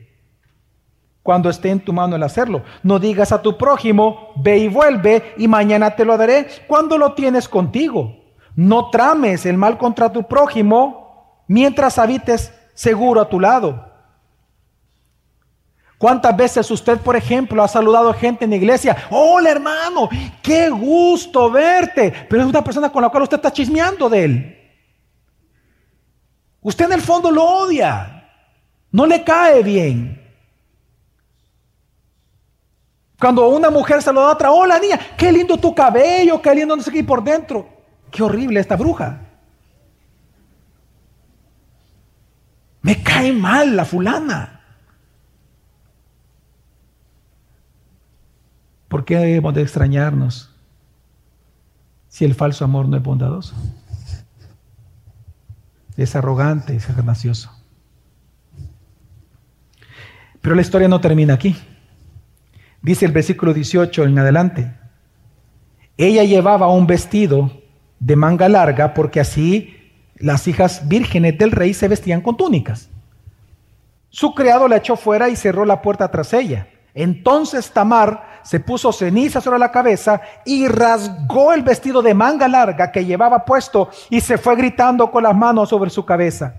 [1.23, 2.63] cuando esté en tu mano el hacerlo.
[2.83, 7.13] No digas a tu prójimo, ve y vuelve y mañana te lo daré cuando lo
[7.13, 8.15] tienes contigo.
[8.55, 13.89] No trames el mal contra tu prójimo mientras habites seguro a tu lado.
[15.97, 18.97] ¿Cuántas veces usted, por ejemplo, ha saludado a gente en la iglesia?
[19.11, 20.09] Hola hermano,
[20.41, 22.11] qué gusto verte.
[22.27, 24.57] Pero es una persona con la cual usted está chismeando de él.
[26.61, 28.27] Usted en el fondo lo odia.
[28.91, 30.20] No le cae bien.
[33.21, 36.81] Cuando una mujer saluda a otra, hola niña, qué lindo tu cabello, qué lindo no
[36.81, 37.69] sé qué por dentro.
[38.09, 39.21] Qué horrible esta bruja.
[42.81, 44.61] Me cae mal la fulana.
[48.87, 50.49] ¿Por qué debemos de extrañarnos
[52.07, 53.53] si el falso amor no es bondadoso?
[55.95, 57.51] Es arrogante, es ganancioso.
[60.41, 61.55] Pero la historia no termina aquí.
[62.81, 64.73] Dice el versículo 18 en adelante.
[65.97, 67.51] Ella llevaba un vestido
[67.99, 69.77] de manga larga porque así
[70.15, 72.89] las hijas vírgenes del rey se vestían con túnicas.
[74.09, 76.67] Su criado la echó fuera y cerró la puerta tras ella.
[76.93, 82.91] Entonces Tamar se puso ceniza sobre la cabeza y rasgó el vestido de manga larga
[82.91, 86.55] que llevaba puesto y se fue gritando con las manos sobre su cabeza.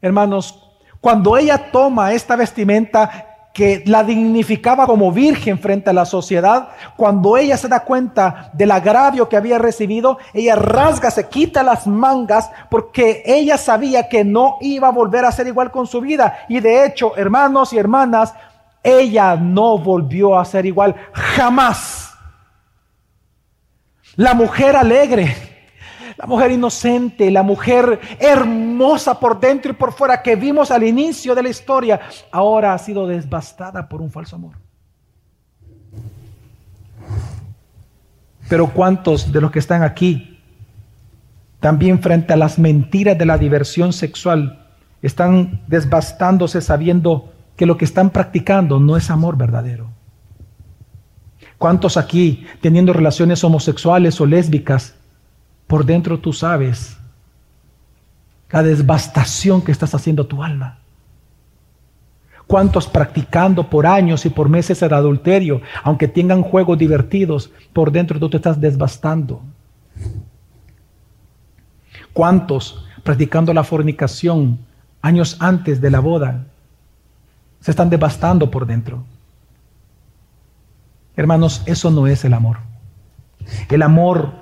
[0.00, 0.64] Hermanos,
[1.00, 3.27] cuando ella toma esta vestimenta
[3.58, 8.70] que la dignificaba como virgen frente a la sociedad, cuando ella se da cuenta del
[8.70, 14.58] agravio que había recibido, ella rasga, se quita las mangas porque ella sabía que no
[14.60, 16.38] iba a volver a ser igual con su vida.
[16.48, 18.32] Y de hecho, hermanos y hermanas,
[18.80, 22.12] ella no volvió a ser igual jamás.
[24.14, 25.34] La mujer alegre,
[26.18, 31.32] la mujer inocente, la mujer hermosa por dentro y por fuera que vimos al inicio
[31.32, 32.00] de la historia,
[32.32, 34.56] ahora ha sido devastada por un falso amor.
[38.48, 40.40] Pero ¿cuántos de los que están aquí,
[41.60, 44.66] también frente a las mentiras de la diversión sexual,
[45.02, 49.90] están desbastándose sabiendo que lo que están practicando no es amor verdadero?
[51.58, 54.97] ¿Cuántos aquí, teniendo relaciones homosexuales o lésbicas,
[55.68, 56.98] por dentro tú sabes
[58.50, 60.78] la devastación que estás haciendo tu alma?
[62.48, 68.18] ¿Cuántos practicando por años y por meses el adulterio, aunque tengan juegos divertidos, por dentro
[68.18, 69.42] tú te estás desbastando?
[72.14, 74.58] ¿Cuántos practicando la fornicación
[75.02, 76.46] años antes de la boda
[77.60, 79.04] se están devastando por dentro?
[81.14, 82.60] Hermanos, eso no es el amor.
[83.68, 84.32] El amor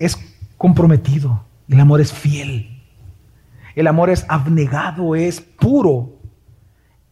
[0.00, 0.31] es
[0.62, 2.80] comprometido, el amor es fiel,
[3.74, 6.20] el amor es abnegado, es puro.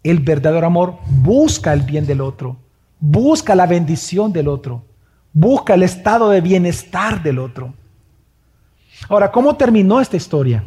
[0.05, 2.59] El verdadero amor busca el bien del otro,
[3.01, 4.84] busca la bendición del otro,
[5.32, 7.74] busca el estado de bienestar del otro.
[9.09, 10.62] Ahora, ¿cómo terminó esta historia?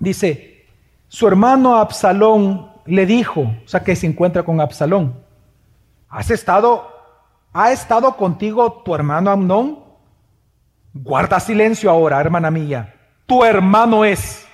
[0.00, 0.66] Dice,
[1.06, 5.14] su hermano Absalón le dijo, o sea que se encuentra con Absalón,
[6.08, 6.92] has estado
[7.56, 9.83] ¿Ha estado contigo tu hermano Amnón?
[10.94, 12.94] Guarda silencio ahora, hermana mía.
[13.26, 14.46] Tu hermano es.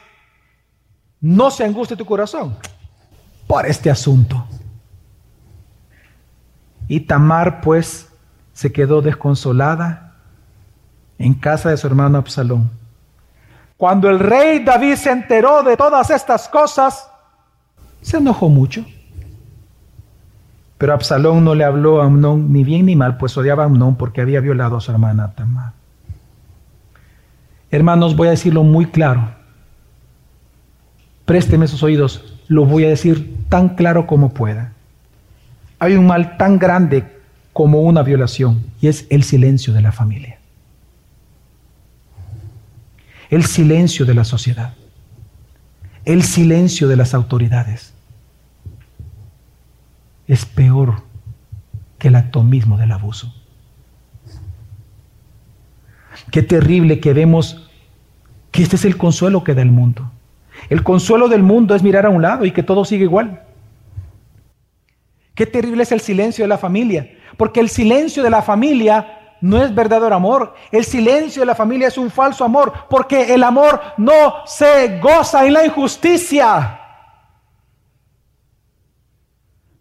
[1.21, 2.57] No se angustie tu corazón
[3.47, 4.47] por este asunto.
[6.89, 8.09] Y Tamar pues
[8.55, 10.15] se quedó desconsolada
[11.19, 12.71] en casa de su hermano Absalón.
[13.77, 17.11] Cuando el rey David se enteró de todas estas cosas,
[18.01, 18.85] se enojó mucho.
[20.79, 23.97] Pero Absalón no le habló a Amnón ni bien ni mal, pues odiaba a Amnón
[23.97, 25.80] porque había violado a su hermana Tamar.
[27.71, 29.35] Hermanos, voy a decirlo muy claro.
[31.25, 34.73] Présteme sus oídos, lo voy a decir tan claro como pueda.
[35.79, 37.05] Hay un mal tan grande
[37.53, 40.39] como una violación y es el silencio de la familia.
[43.31, 44.75] El silencio de la sociedad.
[46.05, 47.93] El silencio de las autoridades
[50.27, 51.03] es peor
[51.99, 53.33] que el acto mismo del abuso.
[56.31, 57.69] Qué terrible que vemos
[58.51, 60.11] que este es el consuelo que da el mundo.
[60.69, 63.43] El consuelo del mundo es mirar a un lado y que todo sigue igual.
[65.35, 69.63] Qué terrible es el silencio de la familia, porque el silencio de la familia no
[69.63, 70.55] es verdadero amor.
[70.71, 75.47] El silencio de la familia es un falso amor, porque el amor no se goza
[75.47, 76.77] en la injusticia.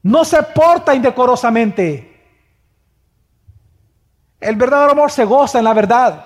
[0.04, 2.06] no se porta indecorosamente.
[4.40, 6.26] El verdadero amor se goza en la verdad.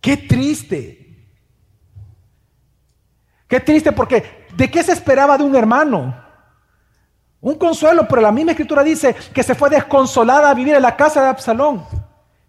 [0.00, 0.16] Qué
[3.46, 6.14] Qué triste porque ¿de qué se esperaba de un hermano?
[7.40, 10.96] Un consuelo, pero la misma escritura dice que se fue desconsolada a vivir en la
[10.96, 11.84] casa de Absalón.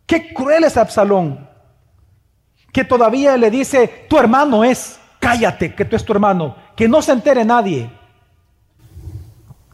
[0.05, 1.47] Qué cruel es Absalón.
[2.73, 7.01] Que todavía le dice, tu hermano es cállate, que tú es tu hermano, que no
[7.01, 7.89] se entere nadie,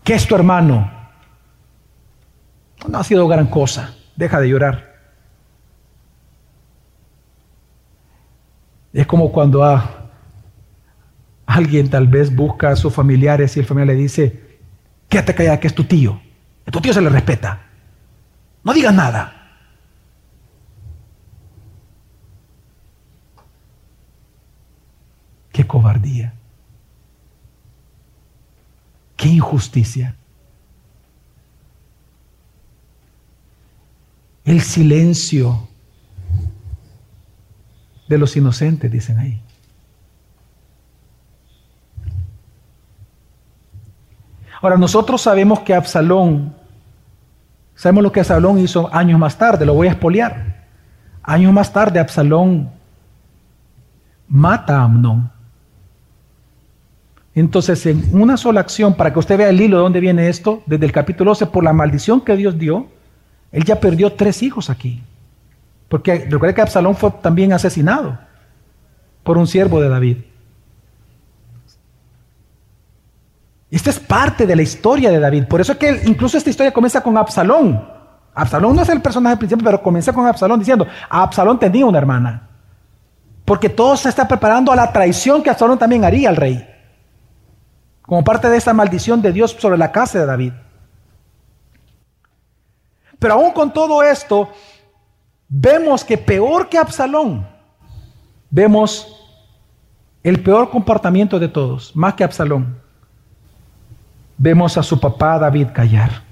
[0.03, 0.91] que es tu hermano.
[2.87, 4.94] No ha sido gran cosa, deja de llorar.
[8.95, 9.61] Es como cuando
[11.45, 14.59] alguien tal vez busca a sus familiares y el familiar le dice,
[15.09, 16.21] quédate callada que es tu tío.
[16.65, 17.61] A tu tío se le respeta.
[18.63, 19.33] No digas nada.
[25.51, 26.33] Qué cobardía.
[29.17, 30.15] Qué injusticia.
[34.45, 35.67] El silencio
[38.07, 39.41] de los inocentes, dicen ahí.
[44.61, 46.55] Ahora, nosotros sabemos que Absalón,
[47.75, 50.65] sabemos lo que Absalón hizo años más tarde, lo voy a expoliar.
[51.21, 52.71] Años más tarde, Absalón
[54.27, 55.31] mata a Amnón.
[57.33, 60.63] Entonces, en una sola acción, para que usted vea el hilo de dónde viene esto,
[60.65, 62.87] desde el capítulo 12, por la maldición que Dios dio,
[63.51, 65.03] él ya perdió tres hijos aquí.
[65.95, 68.19] Porque recuerda que Absalón fue también asesinado
[69.23, 70.17] por un siervo de David.
[73.71, 75.45] Esta es parte de la historia de David.
[75.45, 77.81] Por eso es que incluso esta historia comienza con Absalón.
[78.33, 82.49] Absalón no es el personaje principal, pero comienza con Absalón diciendo, Absalón tenía una hermana.
[83.45, 86.69] Porque todo se está preparando a la traición que Absalón también haría al rey
[88.01, 90.51] como parte de esa maldición de Dios sobre la casa de David.
[93.17, 94.49] Pero aún con todo esto,
[95.47, 97.47] vemos que peor que Absalón,
[98.49, 99.07] vemos
[100.23, 102.77] el peor comportamiento de todos, más que Absalón.
[104.37, 106.23] Vemos a su papá David callar.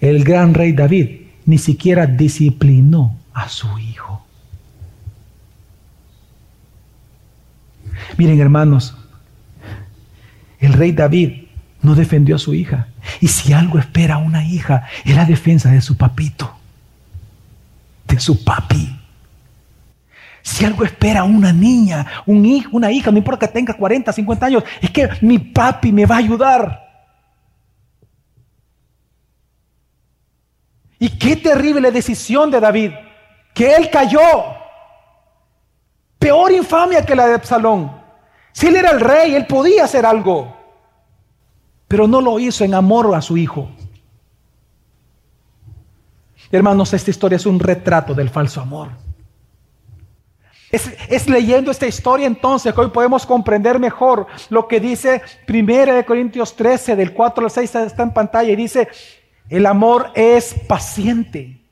[0.00, 4.24] El gran rey David ni siquiera disciplinó a su hijo.
[8.16, 8.96] Miren hermanos,
[10.58, 11.46] el rey David
[11.82, 12.88] no defendió a su hija.
[13.20, 16.56] Y si algo espera una hija, es la defensa de su papito,
[18.20, 18.96] su papi.
[20.42, 24.46] Si algo espera una niña, un hijo, una hija, no importa que tenga 40, 50
[24.46, 26.86] años, es que mi papi me va a ayudar.
[30.98, 32.92] Y qué terrible decisión de David,
[33.54, 34.20] que él cayó.
[36.18, 37.90] Peor infamia que la de Absalón.
[38.52, 40.56] Si él era el rey, él podía hacer algo,
[41.88, 43.68] pero no lo hizo en amor a su hijo.
[46.50, 48.90] Hermanos, esta historia es un retrato del falso amor.
[51.08, 56.54] Es, leyendo esta historia entonces que hoy podemos comprender mejor lo que dice 1 Corintios
[56.54, 58.88] 13, del 4 al 6 está en pantalla y dice,
[59.48, 61.62] el amor es paciente,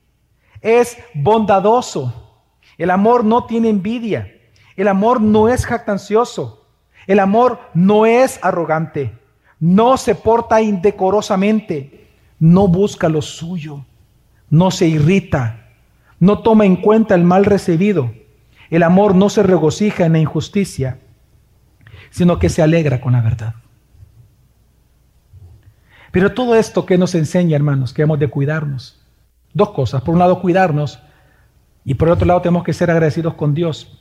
[0.61, 2.41] es bondadoso,
[2.79, 4.33] el amor no tiene envidia,
[4.77, 6.67] el amor no es jactancioso,
[7.07, 9.19] el amor no es arrogante,
[9.59, 12.09] no se porta indecorosamente,
[12.39, 13.85] no busca lo suyo,
[14.55, 15.67] no se irrita,
[16.21, 18.13] no toma en cuenta el mal recibido.
[18.71, 21.01] El amor no se regocija en la injusticia,
[22.11, 23.55] sino que se alegra con la verdad.
[26.13, 29.05] Pero todo esto que nos enseña, hermanos, que hemos de cuidarnos.
[29.53, 30.03] Dos cosas.
[30.03, 31.01] Por un lado, cuidarnos.
[31.85, 34.01] Y por otro lado, tenemos que ser agradecidos con Dios.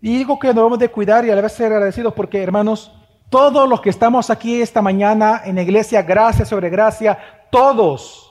[0.00, 2.90] Y digo que nos debemos de cuidar y a la vez ser agradecidos porque, hermanos,
[3.30, 7.18] todos los que estamos aquí esta mañana en la iglesia, gracia sobre gracia,
[7.52, 8.27] todos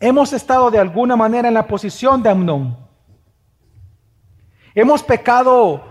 [0.00, 2.76] hemos estado de alguna manera en la posición de Amnón.
[4.74, 5.84] Hemos pecado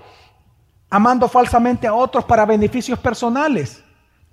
[0.89, 3.83] amando falsamente a otros para beneficios personales.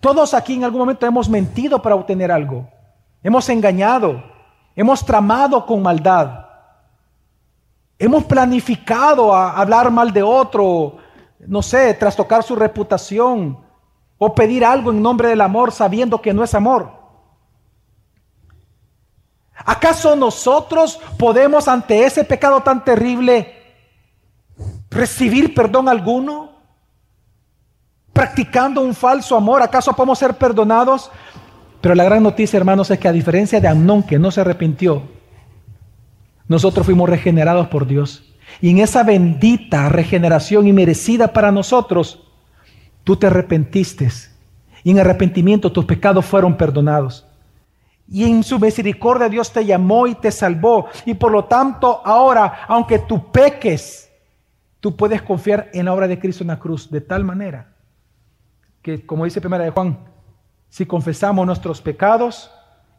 [0.01, 2.69] Todos aquí en algún momento hemos mentido para obtener algo.
[3.23, 4.23] Hemos engañado.
[4.75, 6.47] Hemos tramado con maldad.
[7.99, 10.99] Hemos planificado a hablar mal de otro,
[11.47, 13.59] no sé, trastocar su reputación
[14.19, 16.96] o pedir algo en nombre del amor sabiendo que no es amor.
[19.65, 23.55] ¿Acaso nosotros podemos ante ese pecado tan terrible
[24.91, 26.57] recibir perdón alguno?
[28.17, 31.11] practicando un falso amor, ¿acaso podemos ser perdonados?
[31.83, 35.03] Pero la gran noticia, hermanos, es que a diferencia de Amnón, que no se arrepintió,
[36.49, 38.25] nosotros fuimos regenerados por Dios.
[38.63, 42.23] Y en esa bendita regeneración y merecida para nosotros,
[43.05, 44.09] tú te arrepentiste.
[44.83, 47.26] Y en arrepentimiento tus pecados fueron perdonados.
[48.09, 50.89] Y en su misericordia Dios te llamó y te salvó.
[51.05, 54.11] Y por lo tanto, ahora, aunque tú peques,
[54.81, 57.77] tú puedes confiar en la obra de Cristo en la cruz de tal manera
[58.87, 59.99] que, como dice primera de Juan,
[60.69, 62.53] si confesamos nuestros pecados,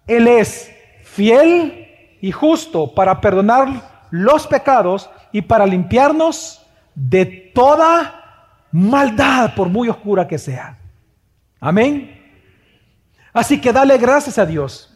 [0.06, 0.70] Él es
[1.02, 1.88] fiel
[2.20, 6.62] y justo para perdonar los pecados y para limpiarnos
[6.94, 10.78] de toda maldad, por muy oscura que sea.
[11.62, 12.22] Amén.
[13.32, 14.87] Así que dale gracias a Dios.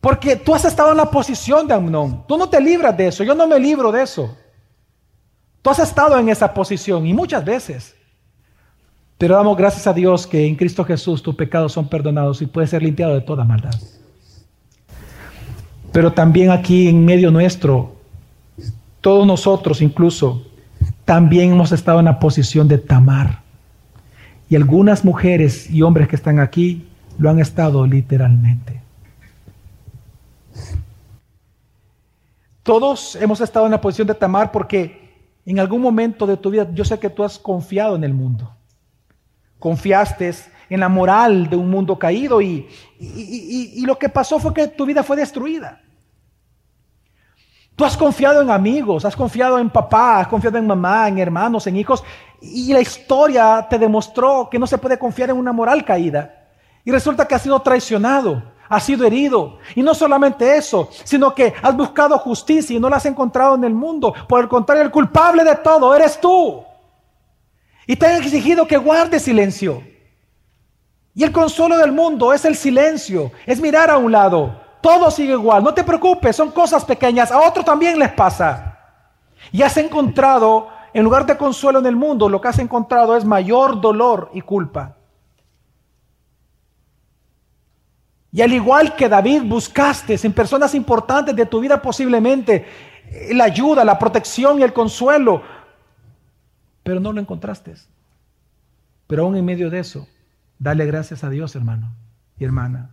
[0.00, 2.24] Porque tú has estado en la posición de Amnón.
[2.26, 3.24] Tú no te libras de eso.
[3.24, 4.36] Yo no me libro de eso.
[5.62, 7.96] Tú has estado en esa posición y muchas veces.
[9.18, 12.70] Pero damos gracias a Dios que en Cristo Jesús tus pecados son perdonados y puedes
[12.70, 13.74] ser limpiado de toda maldad.
[15.90, 17.96] Pero también aquí en medio nuestro,
[19.00, 20.42] todos nosotros incluso,
[21.06, 23.40] también hemos estado en la posición de Tamar.
[24.50, 26.86] Y algunas mujeres y hombres que están aquí
[27.18, 28.75] lo han estado literalmente.
[32.66, 36.66] Todos hemos estado en la posición de Tamar porque en algún momento de tu vida
[36.74, 38.56] yo sé que tú has confiado en el mundo.
[39.60, 40.34] Confiaste
[40.68, 44.84] en la moral de un mundo caído y, y, lo que pasó fue que tu
[44.84, 45.80] vida fue destruida.
[47.76, 51.68] Tú has confiado en amigos, has confiado en papá, has confiado en mamá, en hermanos,
[51.68, 52.02] en hijos,
[52.42, 56.48] y la historia te demostró que no se puede confiar en una moral caída.
[56.84, 59.58] Y resulta que has sido traicionado, has sido herido.
[59.74, 63.64] Y no solamente eso, sino que has buscado justicia y no la has encontrado en
[63.64, 64.14] el mundo.
[64.28, 66.64] Por el contrario, el culpable de todo eres tú.
[67.86, 69.82] Y te han exigido que guardes silencio.
[71.14, 74.60] Y el consuelo del mundo es el silencio, es mirar a un lado.
[74.82, 78.78] Todo sigue igual, no te preocupes, son cosas pequeñas, a otro también les pasa.
[79.50, 83.24] Y has encontrado, en lugar de consuelo en el mundo, lo que has encontrado es
[83.24, 84.95] mayor dolor y culpa.
[88.36, 92.66] Y al igual que David, buscaste en personas importantes de tu vida posiblemente
[93.30, 95.40] la ayuda, la protección y el consuelo,
[96.82, 97.72] pero no lo encontraste.
[99.06, 100.06] Pero aún en medio de eso,
[100.58, 101.94] dale gracias a Dios, hermano
[102.38, 102.90] y hermana.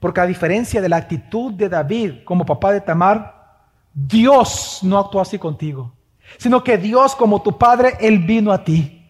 [0.00, 5.20] Porque a diferencia de la actitud de David como papá de Tamar, Dios no actuó
[5.20, 5.92] así contigo,
[6.38, 9.06] sino que Dios como tu padre, Él vino a ti.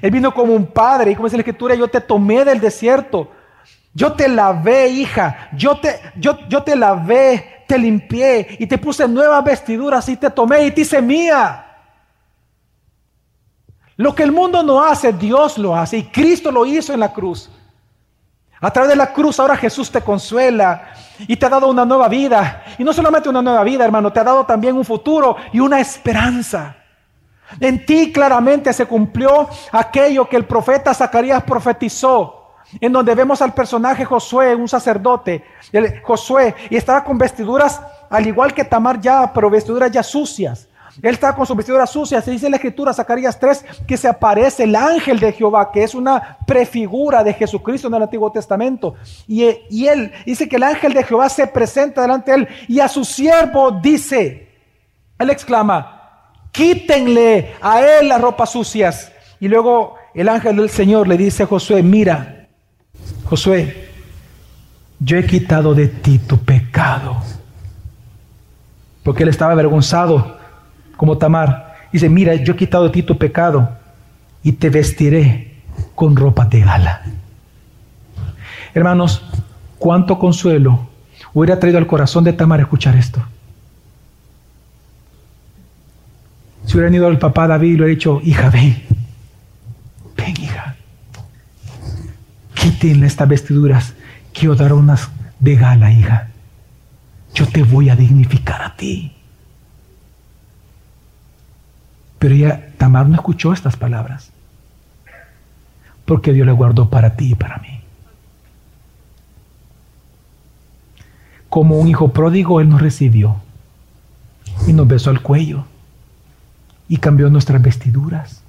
[0.00, 3.30] Él vino como un padre y como dice la escritura, yo te tomé del desierto
[3.94, 5.50] yo te lavé, hija.
[5.52, 10.30] Yo te, yo, yo te lavé, te limpié y te puse nuevas vestiduras y te
[10.30, 11.66] tomé y te hice mía.
[13.96, 17.12] Lo que el mundo no hace, Dios lo hace y Cristo lo hizo en la
[17.12, 17.50] cruz.
[18.60, 22.08] A través de la cruz ahora Jesús te consuela y te ha dado una nueva
[22.08, 22.64] vida.
[22.78, 25.80] Y no solamente una nueva vida, hermano, te ha dado también un futuro y una
[25.80, 26.76] esperanza.
[27.60, 32.41] En ti claramente se cumplió aquello que el profeta Zacarías profetizó
[32.80, 35.44] en donde vemos al personaje Josué, un sacerdote,
[36.02, 40.68] Josué, y estaba con vestiduras, al igual que Tamar ya, pero vestiduras ya sucias.
[41.00, 42.24] Él estaba con sus vestiduras sucias.
[42.24, 45.82] Se dice en la escritura, Zacarías 3, que se aparece el ángel de Jehová, que
[45.82, 48.96] es una prefigura de Jesucristo en el Antiguo Testamento.
[49.26, 52.80] Y, y él dice que el ángel de Jehová se presenta delante de él y
[52.80, 54.50] a su siervo dice,
[55.18, 59.10] él exclama, quítenle a él las ropas sucias.
[59.40, 62.41] Y luego el ángel del Señor le dice a Josué, mira,
[63.32, 63.88] Josué,
[65.00, 67.16] yo he quitado de ti tu pecado.
[69.02, 70.36] Porque él estaba avergonzado
[70.98, 71.76] como Tamar.
[71.90, 73.70] Dice, mira, yo he quitado de ti tu pecado
[74.42, 75.62] y te vestiré
[75.94, 77.04] con ropa de gala.
[78.74, 79.24] Hermanos,
[79.78, 80.90] cuánto consuelo
[81.32, 83.24] hubiera traído al corazón de Tamar escuchar esto.
[86.66, 88.82] Si hubiera ido al papá David y le hubiera dicho, hija, ven,
[90.18, 90.51] ven, hija,
[92.62, 93.94] quiten estas vestiduras,
[94.32, 95.08] quiero dar unas
[95.40, 96.28] de gala, hija.
[97.34, 99.12] Yo te voy a dignificar a ti.
[102.20, 104.30] Pero ella, Tamar no escuchó estas palabras.
[106.04, 107.80] Porque Dios le guardó para ti y para mí.
[111.48, 113.36] Como un hijo pródigo, Él nos recibió
[114.68, 115.64] y nos besó el cuello
[116.88, 118.42] y cambió nuestras vestiduras.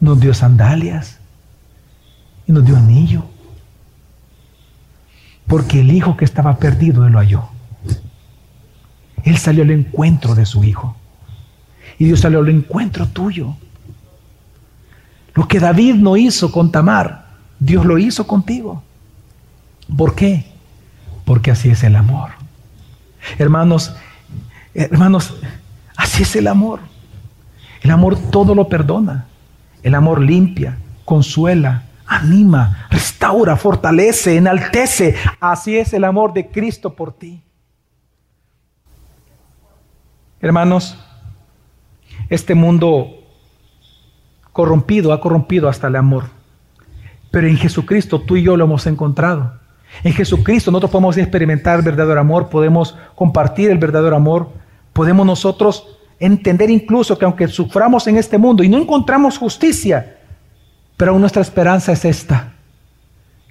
[0.00, 1.18] Nos dio sandalias
[2.46, 3.24] y nos dio anillo.
[5.46, 7.48] Porque el hijo que estaba perdido, él lo halló.
[9.24, 10.96] Él salió al encuentro de su hijo.
[11.98, 13.56] Y Dios salió al encuentro tuyo.
[15.34, 17.26] Lo que David no hizo con Tamar,
[17.58, 18.82] Dios lo hizo contigo.
[19.96, 20.46] ¿Por qué?
[21.24, 22.30] Porque así es el amor.
[23.38, 23.94] Hermanos,
[24.74, 25.34] hermanos,
[25.96, 26.80] así es el amor.
[27.82, 29.26] El amor todo lo perdona.
[29.82, 31.84] El amor limpia, consuela,
[32.16, 35.14] anima, restaura, fortalece, enaltece.
[35.40, 37.42] Así es el amor de Cristo por ti.
[40.40, 40.98] Hermanos,
[42.28, 43.08] este mundo
[44.52, 46.24] corrompido ha corrompido hasta el amor.
[47.30, 49.54] Pero en Jesucristo tú y yo lo hemos encontrado.
[50.04, 54.50] En Jesucristo nosotros podemos experimentar verdadero amor, podemos compartir el verdadero amor,
[54.92, 60.18] podemos nosotros entender incluso que aunque suframos en este mundo y no encontramos justicia,
[60.96, 62.52] pero nuestra esperanza es esta,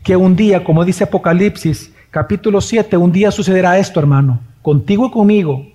[0.04, 5.12] que un día, como dice Apocalipsis capítulo 7, un día sucederá esto, hermano, contigo y
[5.12, 5.66] conmigo.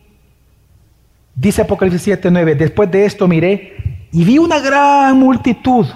[1.35, 5.87] Dice Apocalipsis 7, 9, después de esto miré y vi una gran multitud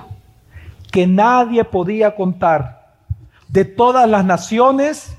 [0.91, 2.97] que nadie podía contar,
[3.49, 5.17] de todas las naciones,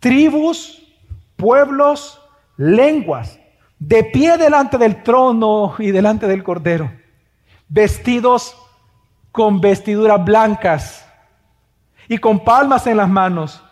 [0.00, 0.82] tribus,
[1.36, 2.20] pueblos,
[2.56, 3.38] lenguas,
[3.78, 6.90] de pie delante del trono y delante del Cordero,
[7.68, 8.56] vestidos
[9.32, 11.06] con vestiduras blancas
[12.08, 13.62] y con palmas en las manos.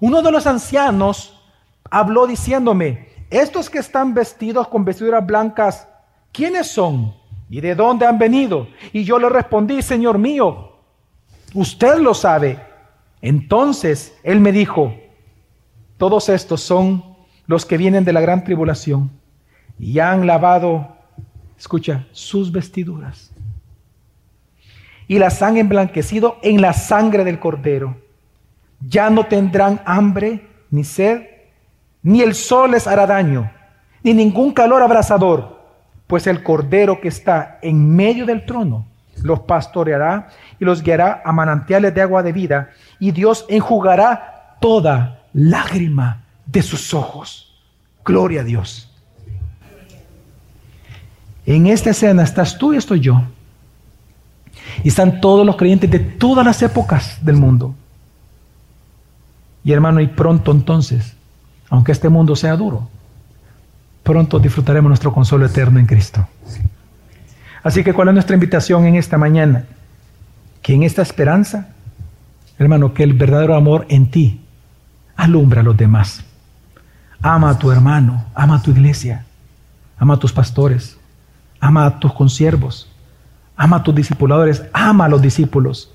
[0.00, 1.40] Uno de los ancianos
[1.90, 5.88] habló diciéndome, estos que están vestidos con vestiduras blancas,
[6.32, 7.14] ¿quiénes son?
[7.50, 8.68] ¿Y de dónde han venido?
[8.92, 10.76] Y yo le respondí, Señor mío,
[11.54, 12.60] usted lo sabe.
[13.20, 14.94] Entonces él me dijo,
[15.96, 17.16] todos estos son
[17.46, 19.10] los que vienen de la gran tribulación
[19.78, 20.96] y han lavado,
[21.58, 23.32] escucha, sus vestiduras
[25.08, 27.96] y las han emblanquecido en la sangre del cordero.
[28.86, 31.22] Ya no tendrán hambre ni sed,
[32.02, 33.50] ni el sol les hará daño,
[34.02, 35.58] ni ningún calor abrasador,
[36.06, 38.86] pues el cordero que está en medio del trono
[39.22, 40.28] los pastoreará
[40.60, 46.62] y los guiará a manantiales de agua de vida, y Dios enjugará toda lágrima de
[46.62, 47.60] sus ojos.
[48.04, 48.84] Gloria a Dios.
[51.46, 53.22] En esta escena estás tú y estoy yo.
[54.84, 57.74] Y están todos los creyentes de todas las épocas del mundo.
[59.64, 61.14] Y hermano, y pronto entonces,
[61.68, 62.88] aunque este mundo sea duro,
[64.02, 66.26] pronto disfrutaremos nuestro consuelo eterno en Cristo.
[67.62, 69.64] Así que, ¿cuál es nuestra invitación en esta mañana?
[70.62, 71.68] Que en esta esperanza,
[72.58, 74.40] hermano, que el verdadero amor en ti
[75.16, 76.24] alumbra a los demás.
[77.20, 79.26] Ama a tu hermano, ama a tu iglesia,
[79.98, 80.96] ama a tus pastores,
[81.60, 82.88] ama a tus consiervos,
[83.58, 85.90] ama a tus discipuladores, ama a los discípulos.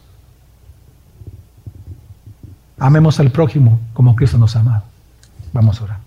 [2.77, 4.83] Amemos al prójimo como Cristo nos ha amado.
[5.53, 6.02] Vamos a orar.